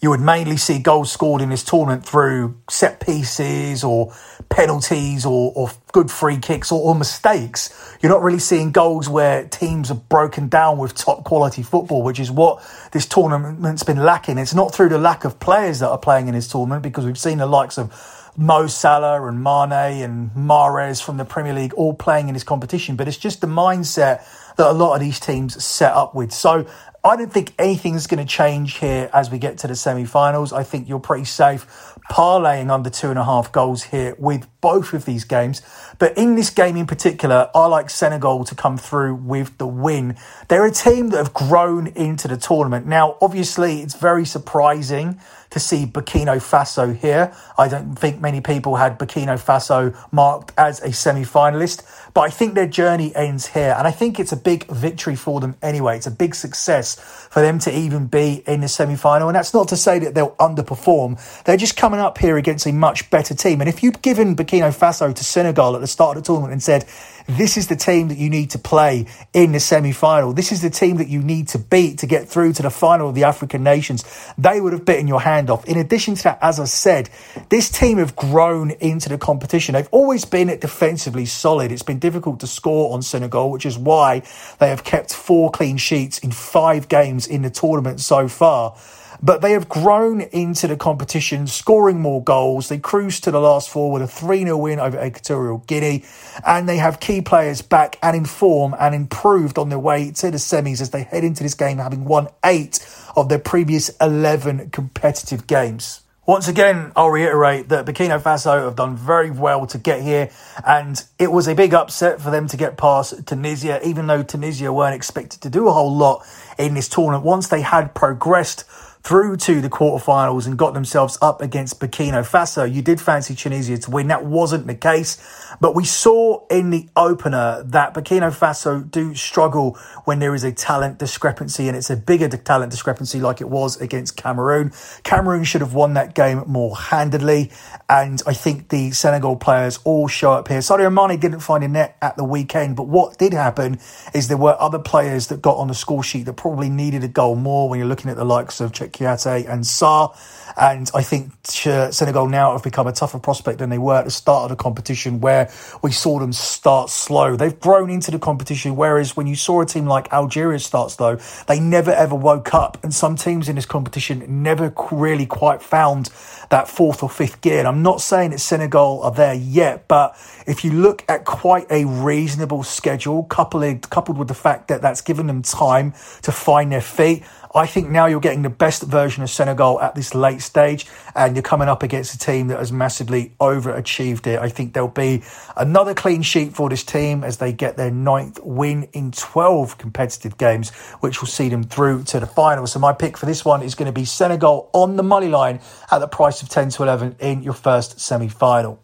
you 0.02 0.10
would 0.10 0.20
mainly 0.20 0.58
see 0.58 0.78
goals 0.78 1.12
scored 1.12 1.42
in 1.42 1.50
this 1.50 1.64
tournament 1.64 2.06
through 2.06 2.56
set 2.70 3.00
pieces 3.00 3.84
or 3.84 4.14
penalties 4.50 5.26
or, 5.26 5.52
or 5.56 5.72
good 5.94 6.12
free 6.12 6.38
kicks 6.38 6.72
or, 6.72 6.82
or, 6.82 6.94
mistakes. 6.94 7.98
You're 8.02 8.12
not 8.12 8.22
really 8.22 8.40
seeing 8.40 8.72
goals 8.72 9.08
where 9.08 9.48
teams 9.48 9.90
are 9.90 9.96
broken 9.96 10.48
down 10.48 10.78
with 10.78 10.94
top 10.94 11.24
quality 11.24 11.64
football, 11.64 12.04
which 12.04 12.20
is 12.20 12.30
what 12.30 12.62
this 12.92 13.08
tournament's 13.08 13.84
been 13.84 13.98
lacking. 13.98 14.38
It's 14.38 14.54
not 14.54 14.76
through 14.76 14.90
the 14.90 15.00
lack 15.00 15.24
of 15.26 15.40
players 15.40 15.80
that 15.80 15.90
are 15.90 15.98
playing 15.98 16.28
in 16.28 16.36
this 16.36 16.50
tournament 16.50 16.84
because 16.84 17.06
we've 17.06 17.18
seen 17.18 17.40
the 17.40 17.48
likes 17.48 17.78
of 17.80 18.25
Mo 18.38 18.68
Salah 18.68 19.26
and 19.28 19.44
Mane 19.44 20.04
and 20.04 20.32
Mahrez 20.32 21.02
from 21.02 21.18
the 21.18 21.26
Premier 21.26 21.54
League 21.54 21.74
all 21.76 21.94
playing 21.94 22.28
in 22.28 22.34
this 22.34 22.44
competition, 22.44 22.96
but 22.96 23.08
it's 23.08 23.18
just 23.18 23.42
the 23.42 23.48
mindset 23.48 24.24
that 24.58 24.68
a 24.68 24.74
lot 24.74 24.94
of 24.94 25.00
these 25.00 25.20
teams 25.20 25.64
set 25.64 25.94
up 25.94 26.16
with. 26.16 26.32
So 26.32 26.66
I 27.06 27.16
don't 27.16 27.32
think 27.32 27.54
anything's 27.60 28.08
going 28.08 28.26
to 28.26 28.26
change 28.26 28.80
here 28.80 29.12
as 29.14 29.30
we 29.30 29.38
get 29.38 29.60
to 29.60 29.68
the 29.68 29.76
semi 29.76 30.06
finals. 30.06 30.52
I 30.52 30.64
think 30.64 30.90
you're 30.90 31.00
pretty 31.00 31.26
safe 31.26 31.96
parlaying 32.10 32.72
under 32.72 32.90
two 32.90 33.10
and 33.12 33.20
a 33.20 33.24
half 33.24 33.52
goals 33.52 33.84
here 33.84 34.16
with 34.18 34.48
both 34.62 34.94
of 34.94 35.06
these 35.06 35.24
games. 35.24 35.62
But 36.00 36.18
in 36.18 36.36
this 36.36 36.50
game 36.50 36.78
in 36.78 36.88
particular, 36.88 37.50
I 37.54 37.68
like 37.68 37.92
Senegal 37.92 38.44
to 38.46 38.56
come 38.56 38.78
through 38.78 39.16
with 39.16 39.58
the 39.60 39.68
win. 39.68 40.18
They're 40.48 40.66
a 40.66 40.72
team 40.72 41.10
that 41.10 41.18
have 41.18 41.34
grown 41.34 41.88
into 41.88 42.28
the 42.28 42.38
tournament. 42.38 42.88
Now, 42.88 43.18
obviously, 43.22 43.82
it's 43.82 43.96
very 43.96 44.26
surprising 44.26 45.20
to 45.52 45.60
see 45.60 45.86
Burkina 45.86 46.38
Faso 46.38 46.96
here. 46.96 47.34
I 47.58 47.68
don't 47.68 47.96
think 47.96 48.20
many 48.20 48.42
people 48.42 48.76
had 48.76 49.00
Burkina 49.00 49.40
Faso 49.40 49.96
marked 50.12 50.52
as 50.58 50.82
a 50.82 50.92
semi 50.92 51.22
finalist, 51.22 51.84
but 52.14 52.22
I 52.22 52.30
think 52.30 52.56
their 52.56 52.68
journey 52.68 53.16
ends 53.16 53.48
here. 53.48 53.74
And 53.78 53.88
I 53.88 53.92
think 53.92 54.20
it's 54.20 54.32
a 54.32 54.38
big 54.38 54.68
victory 54.68 55.16
for 55.16 55.40
them 55.40 55.56
anyway. 55.62 55.96
It's 55.96 56.08
a 56.08 56.12
big 56.12 56.36
success 56.36 56.95
for 56.96 57.42
them 57.42 57.60
to 57.60 57.78
even 57.78 58.08
be 58.08 58.44
in 58.48 58.62
the 58.62 58.68
semi 58.68 58.96
final. 58.96 59.28
And 59.28 59.36
that's 59.36 59.54
not 59.54 59.68
to 59.70 59.78
say 59.78 60.00
that 60.00 60.16
they'll 60.16 60.36
underperform. 60.36 61.44
They're 61.44 61.58
just 61.58 61.78
coming 61.78 62.00
up 62.00 62.18
here 62.18 62.38
against 62.38 62.66
a 62.66 62.72
much 62.72 63.10
better 63.10 63.36
team. 63.36 63.62
And 63.62 63.70
if 63.70 63.84
you'd 63.84 64.02
given 64.02 64.36
Burkina 64.36 64.76
Faso 64.76 65.14
to 65.14 65.24
Senegal 65.24 65.76
at 65.76 65.82
the 65.82 65.88
start 65.88 66.18
of 66.18 66.24
the 66.24 66.28
tournament 66.28 66.54
and 66.54 66.64
said, 66.64 66.86
this 67.28 67.58
is 67.58 67.68
the 67.68 67.76
team 67.76 68.10
that 68.10 68.20
you 68.20 68.30
need 68.30 68.52
to 68.52 68.60
play 68.60 69.08
in 69.34 69.52
the 69.52 69.60
semi 69.60 69.92
final. 69.92 70.34
This 70.34 70.52
is 70.52 70.62
the 70.62 70.70
team 70.70 70.98
that 70.98 71.08
you 71.08 71.22
need 71.24 71.48
to 71.50 71.60
beat 71.60 72.00
to 72.00 72.08
get 72.08 72.30
through 72.30 72.54
to 72.54 72.62
the 72.62 72.70
final 72.70 73.10
of 73.10 73.16
the 73.16 73.24
African 73.24 73.64
nations. 73.64 74.04
They 74.38 74.62
would 74.62 74.74
have 74.74 74.86
bitten 74.86 75.08
your 75.08 75.22
hand 75.22 75.50
off. 75.50 75.66
In 75.66 75.78
addition 75.78 76.14
to 76.16 76.24
that, 76.24 76.40
as 76.42 76.60
I 76.60 76.66
said, 76.66 77.10
this 77.50 77.70
team 77.70 77.98
have 77.98 78.16
grown 78.16 78.72
into 78.72 79.10
the 79.10 79.18
competition. 79.18 79.74
They've 79.74 79.90
always 79.92 80.24
been 80.24 80.48
defensively 80.60 81.26
solid. 81.26 81.72
It's 81.72 81.82
been 81.82 82.00
difficult 82.00 82.42
to 82.42 82.48
score 82.48 82.94
on 82.94 83.02
Senegal, 83.02 83.50
which 83.50 83.66
is 83.66 83.78
why 83.78 84.22
they 84.60 84.70
have 84.70 84.84
kept 84.84 85.14
four 85.14 85.50
clean 85.50 85.78
sheets 85.78 86.20
in 86.20 86.32
five 86.32 86.85
games 86.90 87.28
in 87.28 87.42
the 87.42 87.50
tournament 87.50 88.00
so 88.00 88.28
far. 88.28 88.76
But 89.22 89.42
they 89.42 89.54
have 89.54 89.70
grown 89.70 90.22
into 90.22 90.68
the 90.68 90.78
competition, 90.78 91.48
scoring 91.48 92.00
more 92.00 92.24
goals. 92.24 92.70
They 92.70 92.78
cruised 92.78 93.24
to 93.24 93.32
the 93.32 93.40
last 93.40 93.70
four 93.70 93.92
with 93.92 94.02
a 94.02 94.08
3 94.08 94.44
0 94.44 94.58
win 94.58 94.80
over 94.80 95.04
Equatorial 95.04 95.60
Guinea. 95.68 96.04
And 96.46 96.68
they 96.68 96.78
have 96.78 97.00
key 97.00 97.22
players 97.22 97.62
back 97.62 97.98
and 98.04 98.16
in 98.16 98.26
form 98.26 98.76
and 98.80 98.94
improved 98.94 99.58
on 99.58 99.70
their 99.70 99.80
way 99.80 100.12
to 100.12 100.32
the 100.32 100.38
semis 100.38 100.82
as 100.82 100.90
they 100.92 101.04
head 101.04 101.24
into 101.24 101.44
this 101.44 101.56
game, 101.56 101.78
having 101.78 102.06
won 102.06 102.28
eight 102.44 102.86
of 103.16 103.30
their 103.30 103.40
previous 103.40 103.90
11 104.02 104.70
competitive 104.72 105.48
games. 105.48 106.05
Once 106.28 106.48
again, 106.48 106.92
I'll 106.96 107.12
reiterate 107.12 107.70
that 107.70 107.86
Burkina 107.86 108.20
Faso 108.20 108.64
have 108.64 108.76
done 108.76 108.96
very 108.96 109.30
well 109.30 109.68
to 109.68 109.78
get 109.78 110.02
here, 110.02 110.32
and 110.66 111.04
it 111.20 111.32
was 111.32 111.48
a 111.48 111.54
big 111.54 111.76
upset 111.76 112.20
for 112.20 112.32
them 112.32 112.48
to 112.48 112.58
get 112.58 112.78
past 112.78 113.28
Tunisia, 113.28 113.80
even 113.88 114.08
though 114.08 114.24
Tunisia 114.24 114.74
weren't 114.74 114.96
expected 114.96 115.42
to 115.42 115.52
do 115.52 115.68
a 115.68 115.72
whole 115.72 115.96
lot 115.96 116.26
in 116.58 116.74
this 116.74 116.90
tournament. 116.90 117.24
Once 117.24 117.48
they 117.50 117.62
had 117.62 117.94
progressed 117.94 118.64
through 119.06 119.38
to 119.38 119.62
the 119.62 119.70
quarterfinals 119.70 120.48
and 120.48 120.58
got 120.58 120.74
themselves 120.74 121.16
up 121.22 121.40
against 121.40 121.80
Burkina 121.80 122.28
Faso. 122.28 122.66
You 122.66 122.82
did 122.82 123.00
fancy 123.00 123.36
Tunisia 123.36 123.78
to 123.78 123.92
win. 123.92 124.08
That 124.08 124.26
wasn't 124.26 124.66
the 124.66 124.74
case. 124.74 125.22
But 125.60 125.76
we 125.76 125.86
saw 125.86 126.46
in 126.48 126.70
the 126.70 126.88
opener 126.96 127.64
that 127.68 127.94
Burkina 127.94 128.32
Faso 128.32 128.90
do 128.90 129.16
struggle 129.16 129.78
when 130.04 130.20
there 130.20 130.36
is 130.36 130.44
a 130.44 130.52
talent 130.52 131.00
discrepancy, 131.00 131.68
and 131.68 131.78
it's 131.78 131.90
a 131.90 131.96
bigger 131.96 132.28
talent 132.30 132.72
discrepancy 132.72 133.20
like 133.20 133.42
it 133.42 133.50
was 133.50 133.80
against 133.80 134.18
Cameroon. 134.18 134.72
Cameroon 135.04 135.44
should 135.44 135.62
have 135.62 135.74
won 135.74 135.94
that 135.94 136.16
game 136.16 136.44
more 136.48 136.76
handedly, 136.76 137.52
and 137.90 138.22
I 138.28 138.34
think 138.34 138.70
the 138.70 138.92
Senegal 138.92 139.36
players 139.36 139.80
all 139.84 140.08
show 140.08 140.34
up 140.34 140.48
here. 140.48 140.60
Sadio 140.60 140.92
Mane 140.92 141.20
didn't 141.20 141.40
find 141.40 141.64
a 141.64 141.68
net 141.68 141.98
at 142.02 142.18
the 142.18 142.24
weekend, 142.24 142.76
but 142.76 142.88
what 142.88 143.18
did 143.18 143.34
happen 143.34 143.80
is 144.14 144.28
there 144.28 144.38
were 144.38 144.56
other 144.60 144.80
players 144.80 145.28
that 145.28 145.42
got 145.42 145.58
on 145.58 145.68
the 145.68 145.74
score 145.74 146.04
sheet 146.04 146.24
that 146.24 146.34
probably 146.34 146.70
needed 146.70 147.04
a 147.04 147.08
goal 147.08 147.36
more 147.36 147.70
when 147.70 147.80
you're 147.80 147.88
looking 147.88 148.12
at 148.12 148.18
the 148.18 148.26
likes 148.26 148.62
of 148.62 148.72
Kouyaté 148.72 149.48
and 149.50 149.64
Sarr. 149.64 150.16
And 150.58 150.90
I 150.96 151.02
think 151.02 151.34
Senegal 151.44 152.28
now 152.28 152.54
have 152.54 152.64
become 152.64 152.88
a 152.88 152.94
tougher 152.94 153.20
prospect 153.20 153.60
than 153.60 153.70
they 153.70 153.78
were 153.78 153.98
at 153.98 154.06
the 154.06 154.12
start 154.12 154.50
of 154.50 154.58
the 154.58 154.62
competition, 154.62 155.20
where 155.20 155.45
we 155.82 155.92
saw 155.92 156.20
them 156.20 156.34
start 156.34 156.90
slow. 156.90 157.36
They've 157.36 157.60
grown 157.60 157.90
into 157.90 158.12
the 158.12 158.20
competition, 158.20 158.76
whereas 158.76 159.16
when 159.16 159.28
you 159.28 159.36
saw 159.36 159.62
a 159.62 159.66
team 159.66 159.86
like 159.86 160.12
Algeria 160.12 160.60
start 160.60 160.92
slow, 160.92 161.18
they 161.48 161.60
never 161.60 161.92
ever 161.92 162.16
woke 162.16 162.54
up. 162.54 162.78
And 162.84 162.94
some 162.94 163.16
teams 163.16 163.50
in 163.50 163.56
this 163.56 163.66
competition 163.66 164.44
never 164.44 164.74
really 164.92 165.26
quite 165.26 165.62
found 165.62 166.10
that 166.50 166.68
fourth 166.68 167.04
or 167.04 167.10
fifth 167.10 167.42
gear. 167.42 167.60
And 167.60 167.68
I'm 167.68 167.82
not 167.82 168.02
saying 168.02 168.32
that 168.32 168.40
Senegal 168.40 169.02
are 169.04 169.12
there 169.12 169.34
yet, 169.34 169.88
but 169.88 170.16
if 170.48 170.64
you 170.64 170.72
look 170.72 171.04
at 171.10 171.26
quite 171.26 171.70
a 171.72 171.86
reasonable 171.86 172.64
schedule, 172.64 173.24
coupled 173.24 173.90
coupled 173.90 174.18
with 174.18 174.28
the 174.28 174.34
fact 174.34 174.68
that 174.68 174.82
that's 174.82 175.02
given 175.02 175.28
them 175.28 175.42
time 175.42 175.94
to 176.22 176.32
find 176.32 176.72
their 176.72 176.82
feet, 176.82 177.24
I 177.56 177.68
think 177.68 177.90
now 177.90 178.06
you're 178.06 178.20
getting 178.20 178.42
the 178.42 178.50
best 178.50 178.84
version 178.84 179.24
of 179.24 179.30
Senegal 179.30 179.80
at 179.80 179.96
this 179.96 180.14
late 180.14 180.42
stage, 180.42 180.88
and 181.16 181.38
you're 181.38 181.44
coming 181.44 181.70
up 181.70 181.84
against 181.84 182.14
a 182.14 182.18
team 182.18 182.48
that 182.48 182.60
has 182.60 182.70
massively 182.70 183.32
overachieved 183.40 184.28
it. 184.28 184.40
I 184.40 184.50
think 184.50 184.74
there'll 184.74 184.90
be 184.90 185.24
another 185.56 185.94
clean 185.94 186.22
sheet 186.22 186.54
for 186.54 186.68
this 186.68 186.84
team 186.84 187.24
as 187.24 187.38
they 187.38 187.54
get 187.54 187.78
their 187.78 187.92
ninth 187.92 188.42
win 188.44 188.90
in 188.92 189.12
12 189.12 189.78
competitive 189.78 190.38
games, 190.38 190.72
which 191.00 191.22
will 191.22 191.30
see 191.30 191.48
them 191.48 191.64
through 191.64 192.04
to 192.04 192.20
the 192.20 192.26
final. 192.26 192.68
So 192.68 192.80
my 192.80 192.92
pick 192.92 193.16
for 193.16 193.26
this 193.26 193.46
one 193.46 193.64
is 193.64 193.74
going 193.74 193.88
to 193.88 193.94
be 193.94 194.04
Senegal 194.04 194.70
on 194.74 194.98
the 194.98 195.04
money 195.04 195.30
line 195.30 195.62
at 195.90 196.00
the 196.00 196.10
price 196.10 196.42
of 196.42 196.50
10 196.50 196.72
to 196.72 196.84
11 196.84 197.16
in 197.22 197.42
your 197.42 197.54
first 197.54 198.02
semi 198.02 198.28
final. 198.28 198.82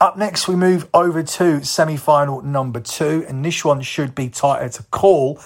Up 0.00 0.16
next, 0.16 0.48
we 0.48 0.56
move 0.56 0.88
over 0.92 1.22
to 1.22 1.62
semi 1.64 1.96
final 1.96 2.42
number 2.42 2.80
two, 2.80 3.24
and 3.28 3.44
this 3.44 3.64
one 3.64 3.82
should 3.82 4.14
be 4.14 4.28
tighter 4.28 4.68
to 4.70 4.82
call. 4.84 5.38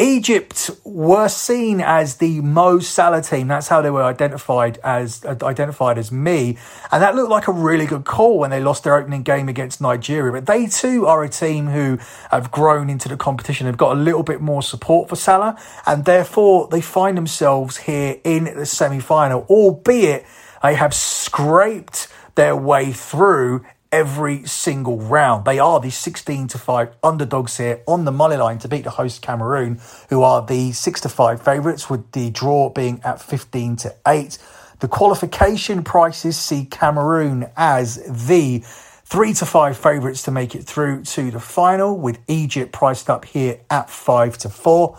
Egypt 0.00 0.70
were 0.82 1.28
seen 1.28 1.82
as 1.82 2.16
the 2.16 2.40
Mo 2.40 2.78
Salah 2.78 3.20
team. 3.20 3.48
That's 3.48 3.68
how 3.68 3.82
they 3.82 3.90
were 3.90 4.02
identified 4.02 4.78
as 4.82 5.22
uh, 5.24 5.36
identified 5.42 5.98
as 5.98 6.10
me, 6.10 6.56
and 6.90 7.02
that 7.02 7.14
looked 7.14 7.30
like 7.30 7.48
a 7.48 7.52
really 7.52 7.84
good 7.84 8.06
call 8.06 8.38
when 8.38 8.50
they 8.50 8.60
lost 8.60 8.84
their 8.84 8.96
opening 8.96 9.22
game 9.22 9.48
against 9.48 9.80
Nigeria. 9.80 10.32
But 10.32 10.46
they 10.46 10.66
too 10.66 11.06
are 11.06 11.22
a 11.22 11.28
team 11.28 11.66
who 11.66 11.98
have 12.30 12.50
grown 12.50 12.88
into 12.88 13.10
the 13.10 13.16
competition. 13.18 13.66
They've 13.66 13.76
got 13.76 13.96
a 13.96 14.00
little 14.00 14.22
bit 14.22 14.40
more 14.40 14.62
support 14.62 15.10
for 15.10 15.16
Salah, 15.16 15.60
and 15.84 16.06
therefore 16.06 16.68
they 16.68 16.80
find 16.80 17.16
themselves 17.16 17.76
here 17.76 18.18
in 18.24 18.44
the 18.44 18.64
semi-final, 18.64 19.44
albeit 19.50 20.24
they 20.62 20.76
have 20.76 20.94
scraped 20.94 22.08
their 22.36 22.56
way 22.56 22.92
through 22.92 23.64
every 23.92 24.44
single 24.44 24.98
round. 24.98 25.44
They 25.44 25.58
are 25.58 25.80
the 25.80 25.90
16 25.90 26.48
to 26.48 26.58
5 26.58 26.96
underdogs 27.02 27.56
here 27.56 27.82
on 27.86 28.04
the 28.04 28.12
money 28.12 28.36
line 28.36 28.58
to 28.60 28.68
beat 28.68 28.84
the 28.84 28.90
host 28.90 29.22
Cameroon, 29.22 29.80
who 30.08 30.22
are 30.22 30.44
the 30.44 30.72
6 30.72 31.00
to 31.00 31.08
5 31.08 31.42
favourites, 31.42 31.90
with 31.90 32.12
the 32.12 32.30
draw 32.30 32.70
being 32.70 33.00
at 33.04 33.20
15 33.20 33.76
to 33.76 33.94
8. 34.06 34.38
The 34.78 34.88
qualification 34.88 35.82
prices 35.82 36.38
see 36.38 36.64
Cameroon 36.64 37.50
as 37.56 37.96
the 38.28 38.62
3 38.64 39.34
to 39.34 39.44
5 39.44 39.76
favourites 39.76 40.22
to 40.22 40.30
make 40.30 40.54
it 40.54 40.64
through 40.64 41.02
to 41.02 41.30
the 41.30 41.40
final, 41.40 41.98
with 41.98 42.18
Egypt 42.28 42.72
priced 42.72 43.10
up 43.10 43.24
here 43.24 43.60
at 43.70 43.90
5 43.90 44.38
to 44.38 44.48
4. 44.48 44.98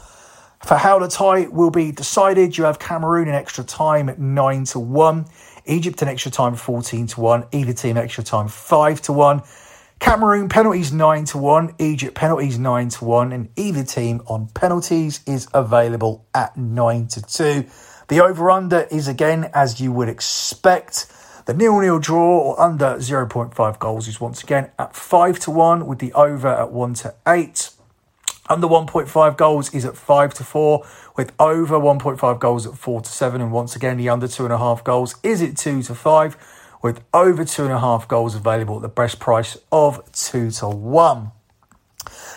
For 0.65 0.75
how 0.75 1.00
the 1.00 1.07
tie 1.07 1.48
will 1.48 1.71
be 1.71 1.91
decided, 1.91 2.57
you 2.57 2.65
have 2.65 2.77
Cameroon 2.77 3.27
in 3.27 3.33
extra 3.33 3.63
time 3.63 4.10
at 4.10 4.19
9 4.19 4.65
to 4.65 4.79
1. 4.79 5.25
Egypt 5.65 6.01
in 6.01 6.08
extra 6.08 6.32
time 6.32 6.56
14 6.56 7.08
to 7.08 7.22
1. 7.22 7.48
Either 7.51 7.74
team 7.74 7.98
extra 7.98 8.24
time 8.24 8.48
5 8.48 9.01
to 9.03 9.13
1. 9.13 9.41
Cameroon 10.00 10.50
penalties 10.50 10.91
9 10.91 11.25
to 11.25 11.38
1. 11.38 11.75
Egypt 11.80 12.15
penalties 12.15 12.58
9 12.58 12.89
to 12.89 13.06
1. 13.06 13.32
And 13.32 13.50
either 13.56 13.84
team 13.84 14.22
on 14.27 14.48
penalties 14.48 15.22
is 15.25 15.48
available 15.53 16.25
at 16.34 16.58
9 16.58 17.08
to 17.08 17.22
2. 17.22 17.65
The 18.08 18.22
over 18.22 18.51
under 18.51 18.82
is 18.91 19.08
again 19.08 19.50
as 19.53 19.80
you 19.80 19.91
would 19.91 20.10
expect. 20.10 21.06
The 21.46 21.53
nil 21.53 21.80
nil 21.80 22.00
draw 22.00 22.39
or 22.39 22.62
under 22.62 22.96
0.5 22.98 23.80
goals 23.80 24.08
is 24.08 24.22
once 24.22 24.44
again 24.44 24.72
at 24.77 24.96
5 24.96 25.39
to 25.39 25.51
1 25.51 25.88
with 25.88 26.00
the 26.00 26.13
over 26.13 26.48
at 26.48 26.72
1 26.72 26.94
to 26.96 27.15
8. 27.27 27.72
Under 28.51 28.67
1.5 28.67 29.38
goals 29.38 29.74
is 29.74 29.86
at 29.86 29.96
5 29.96 30.34
to 30.34 30.43
4, 30.43 30.86
with 31.15 31.31
over 31.39 31.79
1.5 31.79 32.38
goals 32.38 32.67
at 32.67 32.77
4 32.77 33.00
to 33.00 33.10
7. 33.10 33.39
And 33.39 33.50
once 33.50 33.77
again, 33.77 33.96
the 33.96 34.10
under 34.10 34.27
2.5 34.27 34.84
goals 34.84 35.15
is 35.24 35.41
at 35.41 35.55
2 35.55 35.84
to 35.84 35.96
5, 35.96 36.77
with 36.81 37.01
over 37.13 37.46
2.5 37.46 38.10
goals 38.10 38.36
available 38.36 38.75
at 38.75 38.81
the 38.81 38.89
best 38.89 39.22
price 39.22 39.58
of 39.72 40.03
2 40.12 40.51
to 40.51 40.67
1. 40.67 41.31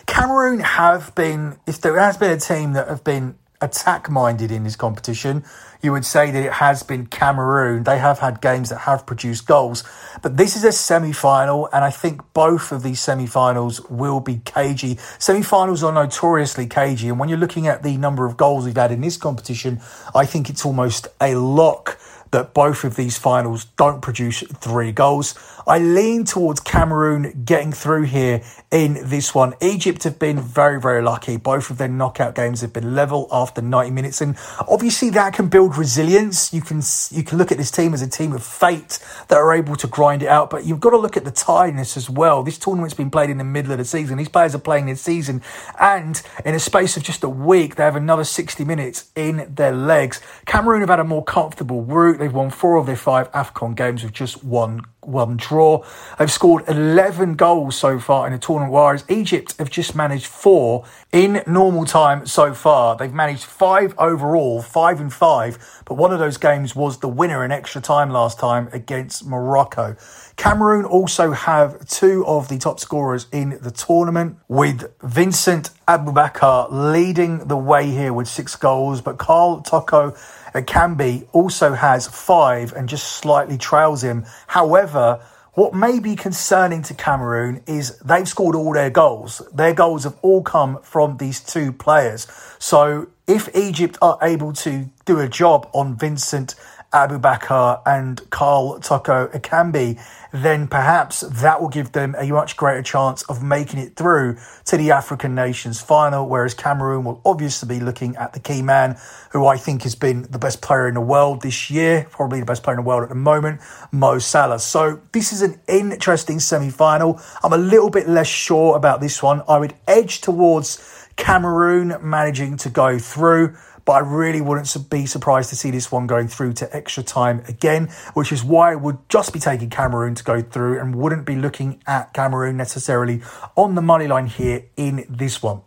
Cameroon 0.06 0.60
have 0.60 1.12
been, 1.16 1.58
if 1.66 1.80
there 1.80 1.98
has 1.98 2.16
been 2.16 2.30
a 2.30 2.38
team 2.38 2.74
that 2.74 2.86
have 2.86 3.02
been 3.02 3.34
attack 3.60 4.08
minded 4.08 4.52
in 4.52 4.62
this 4.62 4.76
competition, 4.76 5.42
you 5.84 5.92
would 5.92 6.04
say 6.04 6.30
that 6.30 6.42
it 6.42 6.52
has 6.54 6.82
been 6.82 7.06
Cameroon. 7.06 7.84
They 7.84 7.98
have 7.98 8.18
had 8.18 8.40
games 8.40 8.70
that 8.70 8.78
have 8.78 9.04
produced 9.04 9.46
goals, 9.46 9.84
but 10.22 10.38
this 10.38 10.56
is 10.56 10.64
a 10.64 10.72
semi 10.72 11.12
final, 11.12 11.68
and 11.72 11.84
I 11.84 11.90
think 11.90 12.22
both 12.32 12.72
of 12.72 12.82
these 12.82 13.00
semi 13.00 13.26
finals 13.26 13.80
will 13.90 14.20
be 14.20 14.40
cagey. 14.44 14.98
Semi 15.18 15.42
finals 15.42 15.84
are 15.84 15.92
notoriously 15.92 16.66
cagey, 16.66 17.08
and 17.08 17.20
when 17.20 17.28
you're 17.28 17.38
looking 17.38 17.66
at 17.66 17.82
the 17.82 17.98
number 17.98 18.24
of 18.24 18.36
goals 18.38 18.64
we've 18.64 18.74
had 18.74 18.90
in 18.90 19.02
this 19.02 19.18
competition, 19.18 19.80
I 20.14 20.24
think 20.24 20.48
it's 20.48 20.64
almost 20.64 21.08
a 21.20 21.34
lock 21.34 21.98
that 22.34 22.52
both 22.52 22.82
of 22.82 22.96
these 22.96 23.16
finals 23.16 23.66
don't 23.76 24.00
produce 24.00 24.40
three 24.40 24.90
goals. 24.90 25.38
I 25.68 25.78
lean 25.78 26.24
towards 26.24 26.58
Cameroon 26.58 27.44
getting 27.44 27.70
through 27.70 28.02
here 28.02 28.42
in 28.72 28.94
this 29.08 29.32
one. 29.36 29.54
Egypt 29.62 30.02
have 30.02 30.18
been 30.18 30.40
very, 30.40 30.80
very 30.80 31.00
lucky. 31.00 31.36
Both 31.36 31.70
of 31.70 31.78
their 31.78 31.86
knockout 31.86 32.34
games 32.34 32.60
have 32.62 32.72
been 32.72 32.96
level 32.96 33.28
after 33.30 33.62
90 33.62 33.92
minutes, 33.92 34.20
and 34.20 34.36
obviously 34.66 35.10
that 35.10 35.32
can 35.32 35.46
build 35.46 35.73
resilience. 35.78 36.52
You 36.52 36.60
can 36.60 36.82
you 37.10 37.22
can 37.22 37.38
look 37.38 37.52
at 37.52 37.58
this 37.58 37.70
team 37.70 37.94
as 37.94 38.02
a 38.02 38.08
team 38.08 38.32
of 38.32 38.44
fate 38.44 38.98
that 39.28 39.36
are 39.38 39.52
able 39.52 39.76
to 39.76 39.86
grind 39.86 40.22
it 40.22 40.28
out, 40.28 40.50
but 40.50 40.64
you've 40.64 40.80
got 40.80 40.90
to 40.90 40.96
look 40.96 41.16
at 41.16 41.24
the 41.24 41.30
tiredness 41.30 41.96
as 41.96 42.08
well. 42.08 42.42
This 42.42 42.58
tournament's 42.58 42.94
been 42.94 43.10
played 43.10 43.30
in 43.30 43.38
the 43.38 43.44
middle 43.44 43.72
of 43.72 43.78
the 43.78 43.84
season. 43.84 44.18
These 44.18 44.28
players 44.28 44.54
are 44.54 44.58
playing 44.58 44.86
this 44.86 45.00
season, 45.00 45.42
and 45.80 46.20
in 46.44 46.54
a 46.54 46.60
space 46.60 46.96
of 46.96 47.02
just 47.02 47.22
a 47.24 47.28
week, 47.28 47.76
they 47.76 47.82
have 47.82 47.96
another 47.96 48.24
60 48.24 48.64
minutes 48.64 49.10
in 49.14 49.52
their 49.54 49.72
legs. 49.72 50.20
Cameroon 50.46 50.80
have 50.80 50.90
had 50.90 51.00
a 51.00 51.04
more 51.04 51.24
comfortable 51.24 51.82
route. 51.82 52.18
They've 52.18 52.32
won 52.32 52.50
four 52.50 52.76
of 52.76 52.86
their 52.86 52.96
five 52.96 53.30
AFCON 53.32 53.76
games 53.76 54.02
with 54.02 54.12
just 54.12 54.44
one 54.44 54.82
one 55.06 55.36
draw. 55.36 55.84
They've 56.18 56.30
scored 56.30 56.64
11 56.68 57.34
goals 57.34 57.76
so 57.76 57.98
far 57.98 58.26
in 58.26 58.32
the 58.32 58.38
tournament, 58.38 58.72
whereas 58.72 59.04
Egypt 59.08 59.56
have 59.58 59.70
just 59.70 59.94
managed 59.94 60.26
four 60.26 60.84
in 61.12 61.42
normal 61.46 61.84
time 61.84 62.26
so 62.26 62.54
far. 62.54 62.96
They've 62.96 63.12
managed 63.12 63.44
five 63.44 63.94
overall, 63.98 64.62
five 64.62 65.00
and 65.00 65.12
five, 65.12 65.58
but 65.84 65.94
one 65.94 66.12
of 66.12 66.18
those 66.18 66.36
games 66.36 66.74
was 66.74 66.98
the 66.98 67.08
winner 67.08 67.44
in 67.44 67.52
extra 67.52 67.80
time 67.80 68.10
last 68.10 68.38
time 68.38 68.68
against 68.72 69.26
Morocco. 69.26 69.96
Cameroon 70.36 70.84
also 70.84 71.32
have 71.32 71.86
two 71.86 72.26
of 72.26 72.48
the 72.48 72.58
top 72.58 72.80
scorers 72.80 73.26
in 73.32 73.58
the 73.62 73.70
tournament, 73.70 74.38
with 74.48 74.92
Vincent 75.02 75.70
Aboubakar 75.86 76.68
leading 76.70 77.46
the 77.46 77.56
way 77.56 77.90
here 77.90 78.12
with 78.12 78.26
six 78.26 78.56
goals, 78.56 79.00
but 79.00 79.18
Karl 79.18 79.60
Toko 79.60 80.14
Ekambi 80.54 81.26
also 81.32 81.74
has 81.74 82.06
five 82.06 82.72
and 82.72 82.88
just 82.88 83.04
slightly 83.18 83.58
trails 83.58 84.04
him. 84.04 84.24
However, 84.46 85.20
what 85.54 85.74
may 85.74 86.00
be 86.00 86.16
concerning 86.16 86.82
to 86.82 86.94
Cameroon 86.94 87.62
is 87.66 87.98
they've 87.98 88.28
scored 88.28 88.56
all 88.56 88.72
their 88.72 88.90
goals. 88.90 89.40
Their 89.52 89.74
goals 89.74 90.04
have 90.04 90.16
all 90.22 90.42
come 90.42 90.80
from 90.82 91.16
these 91.16 91.40
two 91.40 91.72
players. 91.72 92.26
So 92.58 93.08
if 93.26 93.48
Egypt 93.56 93.96
are 94.02 94.18
able 94.20 94.52
to 94.52 94.90
do 95.04 95.20
a 95.20 95.28
job 95.28 95.68
on 95.72 95.96
Vincent 95.96 96.54
Aboubakar 96.94 97.82
and 97.84 98.30
Karl 98.30 98.78
Toko 98.78 99.26
Ekambi, 99.26 100.00
then 100.32 100.68
perhaps 100.68 101.20
that 101.20 101.60
will 101.60 101.68
give 101.68 101.90
them 101.90 102.14
a 102.16 102.26
much 102.28 102.56
greater 102.56 102.82
chance 102.82 103.22
of 103.24 103.42
making 103.42 103.80
it 103.80 103.96
through 103.96 104.36
to 104.66 104.76
the 104.76 104.92
African 104.92 105.34
Nations 105.34 105.80
final. 105.80 106.28
Whereas 106.28 106.54
Cameroon 106.54 107.04
will 107.04 107.20
obviously 107.24 107.68
be 107.68 107.84
looking 107.84 108.14
at 108.16 108.32
the 108.32 108.40
key 108.40 108.62
man, 108.62 108.96
who 109.32 109.44
I 109.44 109.56
think 109.56 109.82
has 109.82 109.96
been 109.96 110.22
the 110.30 110.38
best 110.38 110.62
player 110.62 110.86
in 110.86 110.94
the 110.94 111.00
world 111.00 111.42
this 111.42 111.68
year, 111.68 112.06
probably 112.10 112.38
the 112.38 112.46
best 112.46 112.62
player 112.62 112.78
in 112.78 112.84
the 112.84 112.88
world 112.88 113.02
at 113.02 113.08
the 113.08 113.16
moment, 113.16 113.60
Mo 113.90 114.18
Salah. 114.18 114.60
So 114.60 115.00
this 115.10 115.32
is 115.32 115.42
an 115.42 115.60
interesting 115.68 116.38
semi 116.38 116.70
final. 116.70 117.20
I'm 117.42 117.52
a 117.52 117.58
little 117.58 117.90
bit 117.90 118.08
less 118.08 118.28
sure 118.28 118.76
about 118.76 119.00
this 119.00 119.20
one. 119.20 119.42
I 119.48 119.58
would 119.58 119.74
edge 119.88 120.20
towards 120.20 121.08
Cameroon 121.16 121.96
managing 122.02 122.56
to 122.58 122.68
go 122.68 122.98
through 122.98 123.56
but 123.84 123.92
I 123.92 123.98
really 124.00 124.40
wouldn't 124.40 124.90
be 124.90 125.06
surprised 125.06 125.50
to 125.50 125.56
see 125.56 125.70
this 125.70 125.92
one 125.92 126.06
going 126.06 126.28
through 126.28 126.54
to 126.54 126.76
extra 126.76 127.02
time 127.02 127.42
again, 127.48 127.88
which 128.14 128.32
is 128.32 128.42
why 128.42 128.72
I 128.72 128.76
would 128.76 128.98
just 129.08 129.32
be 129.32 129.38
taking 129.38 129.70
Cameroon 129.70 130.14
to 130.14 130.24
go 130.24 130.42
through 130.42 130.80
and 130.80 130.94
wouldn't 130.94 131.26
be 131.26 131.36
looking 131.36 131.82
at 131.86 132.12
Cameroon 132.12 132.56
necessarily 132.56 133.22
on 133.56 133.74
the 133.74 133.82
money 133.82 134.06
line 134.06 134.26
here 134.26 134.64
in 134.76 135.04
this 135.08 135.42
one. 135.42 135.60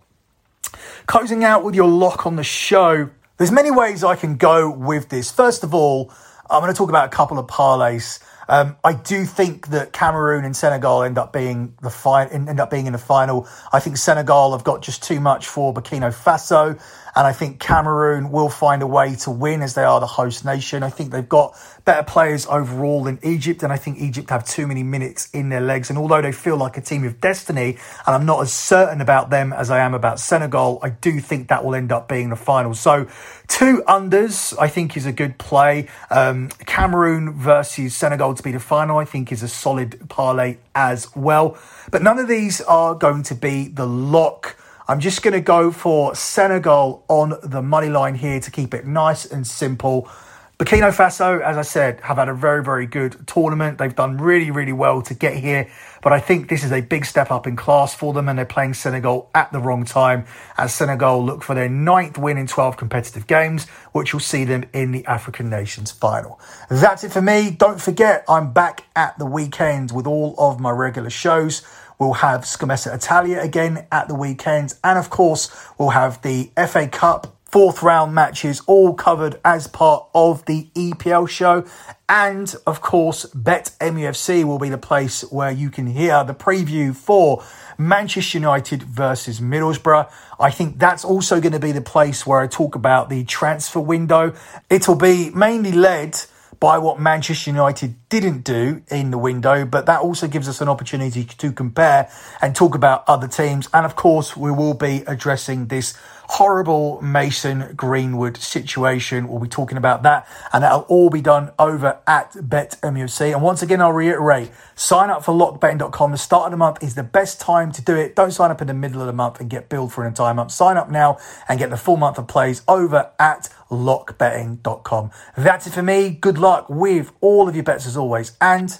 Closing 1.06 1.44
out 1.44 1.64
with 1.64 1.76
your 1.76 1.88
lock 1.88 2.26
on 2.26 2.36
the 2.36 2.44
show, 2.44 3.10
there's 3.38 3.52
many 3.52 3.72
ways 3.72 4.04
I 4.04 4.16
can 4.16 4.36
go 4.36 4.70
with 4.70 5.10
this. 5.10 5.32
First 5.32 5.64
of 5.64 5.74
all, 5.74 6.12
I'm 6.50 6.62
going 6.62 6.74
to 6.74 6.78
talk 6.78 6.90
about 6.90 7.06
a 7.06 7.10
couple 7.10 7.38
of 7.38 7.48
parlays. 7.48 8.22
Um, 8.50 8.78
I 8.84 8.94
do 8.94 9.26
think 9.26 9.68
that 9.68 9.92
Cameroon 9.92 10.46
and 10.46 10.56
Senegal 10.56 11.04
end 11.04 11.18
up 11.18 11.34
being 11.34 11.76
the 11.82 11.90
fi- 11.90 12.28
end 12.28 12.60
up 12.60 12.72
being 12.72 12.88
in 12.88 12.94
the 12.94 13.00
final. 13.00 13.48
I 13.74 13.80
think 13.80 13.98
Senegal 13.98 14.54
have 14.54 14.64
got 14.64 14.82
just 14.82 15.04
too 15.04 15.20
much 15.20 15.48
for 15.48 15.74
Burkina 15.74 16.14
Faso. 16.14 16.80
And 17.18 17.26
I 17.26 17.34
think 17.34 17.60
Cameroon 17.60 18.30
will 18.30 18.48
find 18.48 18.84
a 18.84 18.88
way 18.88 19.16
to 19.16 19.32
win 19.32 19.64
as 19.64 19.74
they 19.74 19.84
are 19.84 20.00
the 20.00 20.06
host 20.06 20.46
nation. 20.46 20.84
I 20.84 20.92
think 20.92 21.12
they've 21.12 21.28
got 21.28 21.58
better 21.84 22.04
players 22.04 22.46
overall 22.46 23.04
than 23.06 23.18
Egypt. 23.24 23.64
And 23.64 23.74
I 23.74 23.78
think 23.78 23.98
Egypt 23.98 24.30
have 24.30 24.46
too 24.46 24.68
many 24.68 24.84
minutes 24.84 25.28
in 25.32 25.50
their 25.50 25.60
legs. 25.60 25.90
And 25.90 25.98
although 25.98 26.22
they 26.22 26.32
feel 26.32 26.58
like 26.58 26.78
a 26.78 26.82
team 26.82 27.04
of 27.06 27.20
destiny, 27.20 27.80
and 28.06 28.16
I'm 28.16 28.28
not 28.28 28.44
as 28.44 28.54
certain 28.54 29.02
about 29.02 29.32
them 29.32 29.52
as 29.52 29.72
I 29.72 29.80
am 29.80 29.96
about 29.96 30.20
Senegal, 30.20 30.78
I 30.84 30.90
do 30.92 31.20
think 31.20 31.48
that 31.48 31.66
will 31.66 31.74
end 31.74 31.92
up 31.92 32.08
being 32.08 32.30
the 32.30 32.36
final. 32.36 32.76
So 32.76 33.08
two 33.48 33.82
unders, 33.88 34.56
I 34.60 34.68
think, 34.68 34.96
is 34.96 35.08
a 35.08 35.12
good 35.12 35.40
play. 35.40 35.88
Um, 36.12 36.50
Cameroon 36.68 37.34
versus 37.34 37.96
Senegal 37.96 38.36
to 38.36 38.44
be 38.44 38.52
the 38.52 38.60
final, 38.60 39.00
I 39.00 39.06
think, 39.06 39.32
is 39.32 39.42
a 39.42 39.48
solid 39.48 40.08
parlay 40.08 40.58
as 40.76 41.16
well. 41.16 41.58
But 41.90 42.04
none 42.04 42.20
of 42.20 42.28
these 42.28 42.62
are 42.62 42.94
going 42.94 43.24
to 43.24 43.34
be 43.34 43.70
the 43.70 43.88
lock. 43.88 44.56
I'm 44.90 45.02
just 45.02 45.22
going 45.22 45.34
to 45.34 45.42
go 45.42 45.70
for 45.72 46.16
Senegal 46.16 47.04
on 47.10 47.34
the 47.44 47.62
money 47.62 47.90
line 47.90 48.16
here 48.16 48.40
to 48.40 48.50
keep 48.50 48.74
it 48.74 48.88
nice 48.88 49.26
and 49.26 49.46
simple. 49.46 50.10
Burkina 50.58 50.92
Faso, 50.92 51.40
as 51.42 51.58
I 51.58 51.62
said, 51.62 52.00
have 52.02 52.16
had 52.16 52.30
a 52.30 52.34
very, 52.34 52.64
very 52.64 52.88
good 52.88 53.28
tournament. 53.28 53.78
They've 53.78 53.94
done 53.94 54.18
really, 54.18 54.50
really 54.50 54.72
well 54.72 55.02
to 55.04 55.14
get 55.14 55.36
here. 55.36 55.70
But 56.02 56.14
I 56.14 56.22
think 56.22 56.48
this 56.48 56.64
is 56.64 56.72
a 56.72 56.80
big 56.80 57.06
step 57.06 57.32
up 57.32 57.46
in 57.46 57.58
class 57.58 57.94
for 57.94 58.14
them, 58.14 58.30
and 58.30 58.40
they're 58.40 58.46
playing 58.46 58.76
Senegal 58.76 59.30
at 59.36 59.52
the 59.52 59.60
wrong 59.60 59.84
time 59.84 60.26
as 60.58 60.74
Senegal 60.74 61.24
look 61.24 61.44
for 61.44 61.54
their 61.54 61.70
ninth 61.70 62.18
win 62.18 62.38
in 62.38 62.48
12 62.48 62.78
competitive 62.78 63.28
games, 63.28 63.68
which 63.92 64.14
will 64.14 64.22
see 64.22 64.46
them 64.46 64.64
in 64.74 64.94
the 64.94 65.06
African 65.06 65.50
Nations 65.50 65.92
final. 65.92 66.40
That's 66.70 67.04
it 67.04 67.12
for 67.12 67.22
me. 67.22 67.52
Don't 67.52 67.82
forget, 67.82 68.24
I'm 68.30 68.54
back 68.54 68.86
at 68.96 69.20
the 69.20 69.26
weekend 69.26 69.92
with 69.92 70.08
all 70.08 70.34
of 70.40 70.60
my 70.62 70.72
regular 70.72 71.10
shows. 71.10 71.62
We'll 72.00 72.14
have 72.14 72.42
Scommessa 72.42 72.94
Italia 72.94 73.40
again 73.40 73.88
at 73.92 74.08
the 74.08 74.16
weekend. 74.16 74.74
And 74.84 75.00
of 75.00 75.10
course, 75.10 75.50
we'll 75.78 75.90
have 75.90 76.22
the 76.22 76.52
FA 76.68 76.88
Cup 76.88 77.38
fourth 77.44 77.82
round 77.82 78.14
matches 78.14 78.62
all 78.68 78.94
covered 78.94 79.40
as 79.44 79.68
part 79.68 80.06
of 80.14 80.46
the 80.46 80.70
EPL 80.76 81.28
show. 81.28 81.66
And 82.10 82.54
of 82.66 82.82
course, 82.82 83.26
Bet 83.28 83.72
MUFC 83.80 84.44
will 84.44 84.60
be 84.60 84.70
the 84.70 84.78
place 84.78 85.22
where 85.32 85.52
you 85.52 85.70
can 85.70 85.88
hear 85.88 86.24
the 86.24 86.34
preview 86.34 86.96
for 86.96 87.44
Manchester 87.78 88.38
United 88.38 88.84
versus 88.84 89.40
Middlesbrough. 89.40 90.10
I 90.40 90.52
think 90.52 90.78
that's 90.78 91.04
also 91.04 91.42
going 91.42 91.54
to 91.54 91.60
be 91.60 91.72
the 91.72 91.82
place 91.82 92.26
where 92.26 92.40
I 92.40 92.48
talk 92.48 92.76
about 92.76 93.10
the 93.10 93.24
transfer 93.24 93.80
window. 93.80 94.34
It'll 94.70 94.96
be 94.96 95.32
mainly 95.32 95.72
led 95.72 96.20
by 96.60 96.78
what 96.78 97.00
Manchester 97.00 97.52
United 97.52 97.96
didn't 98.10 98.44
do 98.44 98.82
in 98.90 99.12
the 99.12 99.18
window, 99.18 99.66
but 99.66 99.86
that 99.86 100.02
also 100.02 100.28
gives 100.28 100.48
us 100.50 100.62
an 100.62 100.68
opportunity 100.68 101.24
to 101.24 101.52
compare 101.52 102.10
and 102.42 102.56
talk 102.56 102.76
about 102.76 103.04
other 103.08 103.28
teams. 103.28 103.70
And 103.74 103.86
of 103.86 103.96
course, 103.96 104.36
we 104.36 104.52
will 104.52 104.74
be 104.74 105.04
addressing 105.08 105.68
this 105.68 105.98
horrible 106.28 107.02
Mason 107.02 107.74
Greenwood 107.76 108.38
situation. 108.38 109.28
We'll 109.28 109.40
be 109.40 109.48
talking 109.48 109.78
about 109.78 110.04
that, 110.04 110.28
and 110.52 110.64
that'll 110.64 110.82
all 110.82 111.10
be 111.10 111.22
done 111.22 111.52
over 111.58 112.00
at 112.06 112.34
BetMUFC. 112.34 113.34
And 113.34 113.42
once 113.42 113.62
again, 113.62 113.82
I'll 113.82 113.94
reiterate 113.94 114.52
sign 114.76 115.10
up 115.10 115.24
for 115.24 115.34
lockbetting.com. 115.34 116.12
The 116.12 116.18
start 116.18 116.46
of 116.46 116.52
the 116.52 116.58
month 116.58 116.84
is 116.84 116.96
the 116.96 117.04
best 117.04 117.40
time 117.40 117.72
to 117.72 117.82
do 117.82 117.96
it. 117.96 118.16
Don't 118.16 118.32
sign 118.32 118.52
up 118.52 118.62
in 118.62 118.68
the 118.68 118.74
middle 118.74 119.02
of 119.02 119.08
the 119.08 119.14
month 119.14 119.40
and 119.40 119.50
get 119.50 119.70
billed 119.70 119.94
for 119.94 120.02
an 120.02 120.08
entire 120.08 120.34
month. 120.34 120.52
Sign 120.52 120.78
up 120.78 120.90
now 120.90 121.18
and 121.48 121.60
get 121.60 121.70
the 121.70 121.78
full 121.78 121.98
month 121.98 122.18
of 122.18 122.28
plays 122.28 122.62
over 122.68 123.12
at 123.20 123.50
lockbetting.com. 123.70 125.12
That's 125.38 125.68
it 125.68 125.74
for 125.74 125.84
me. 125.84 126.10
Good 126.10 126.38
luck 126.38 126.70
with 126.70 127.12
all 127.22 127.48
of 127.48 127.56
your 127.56 127.64
bets 127.64 127.88
as 127.88 127.98
always, 127.98 128.34
and 128.42 128.80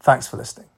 thanks 0.00 0.26
for 0.26 0.36
listening. 0.36 0.69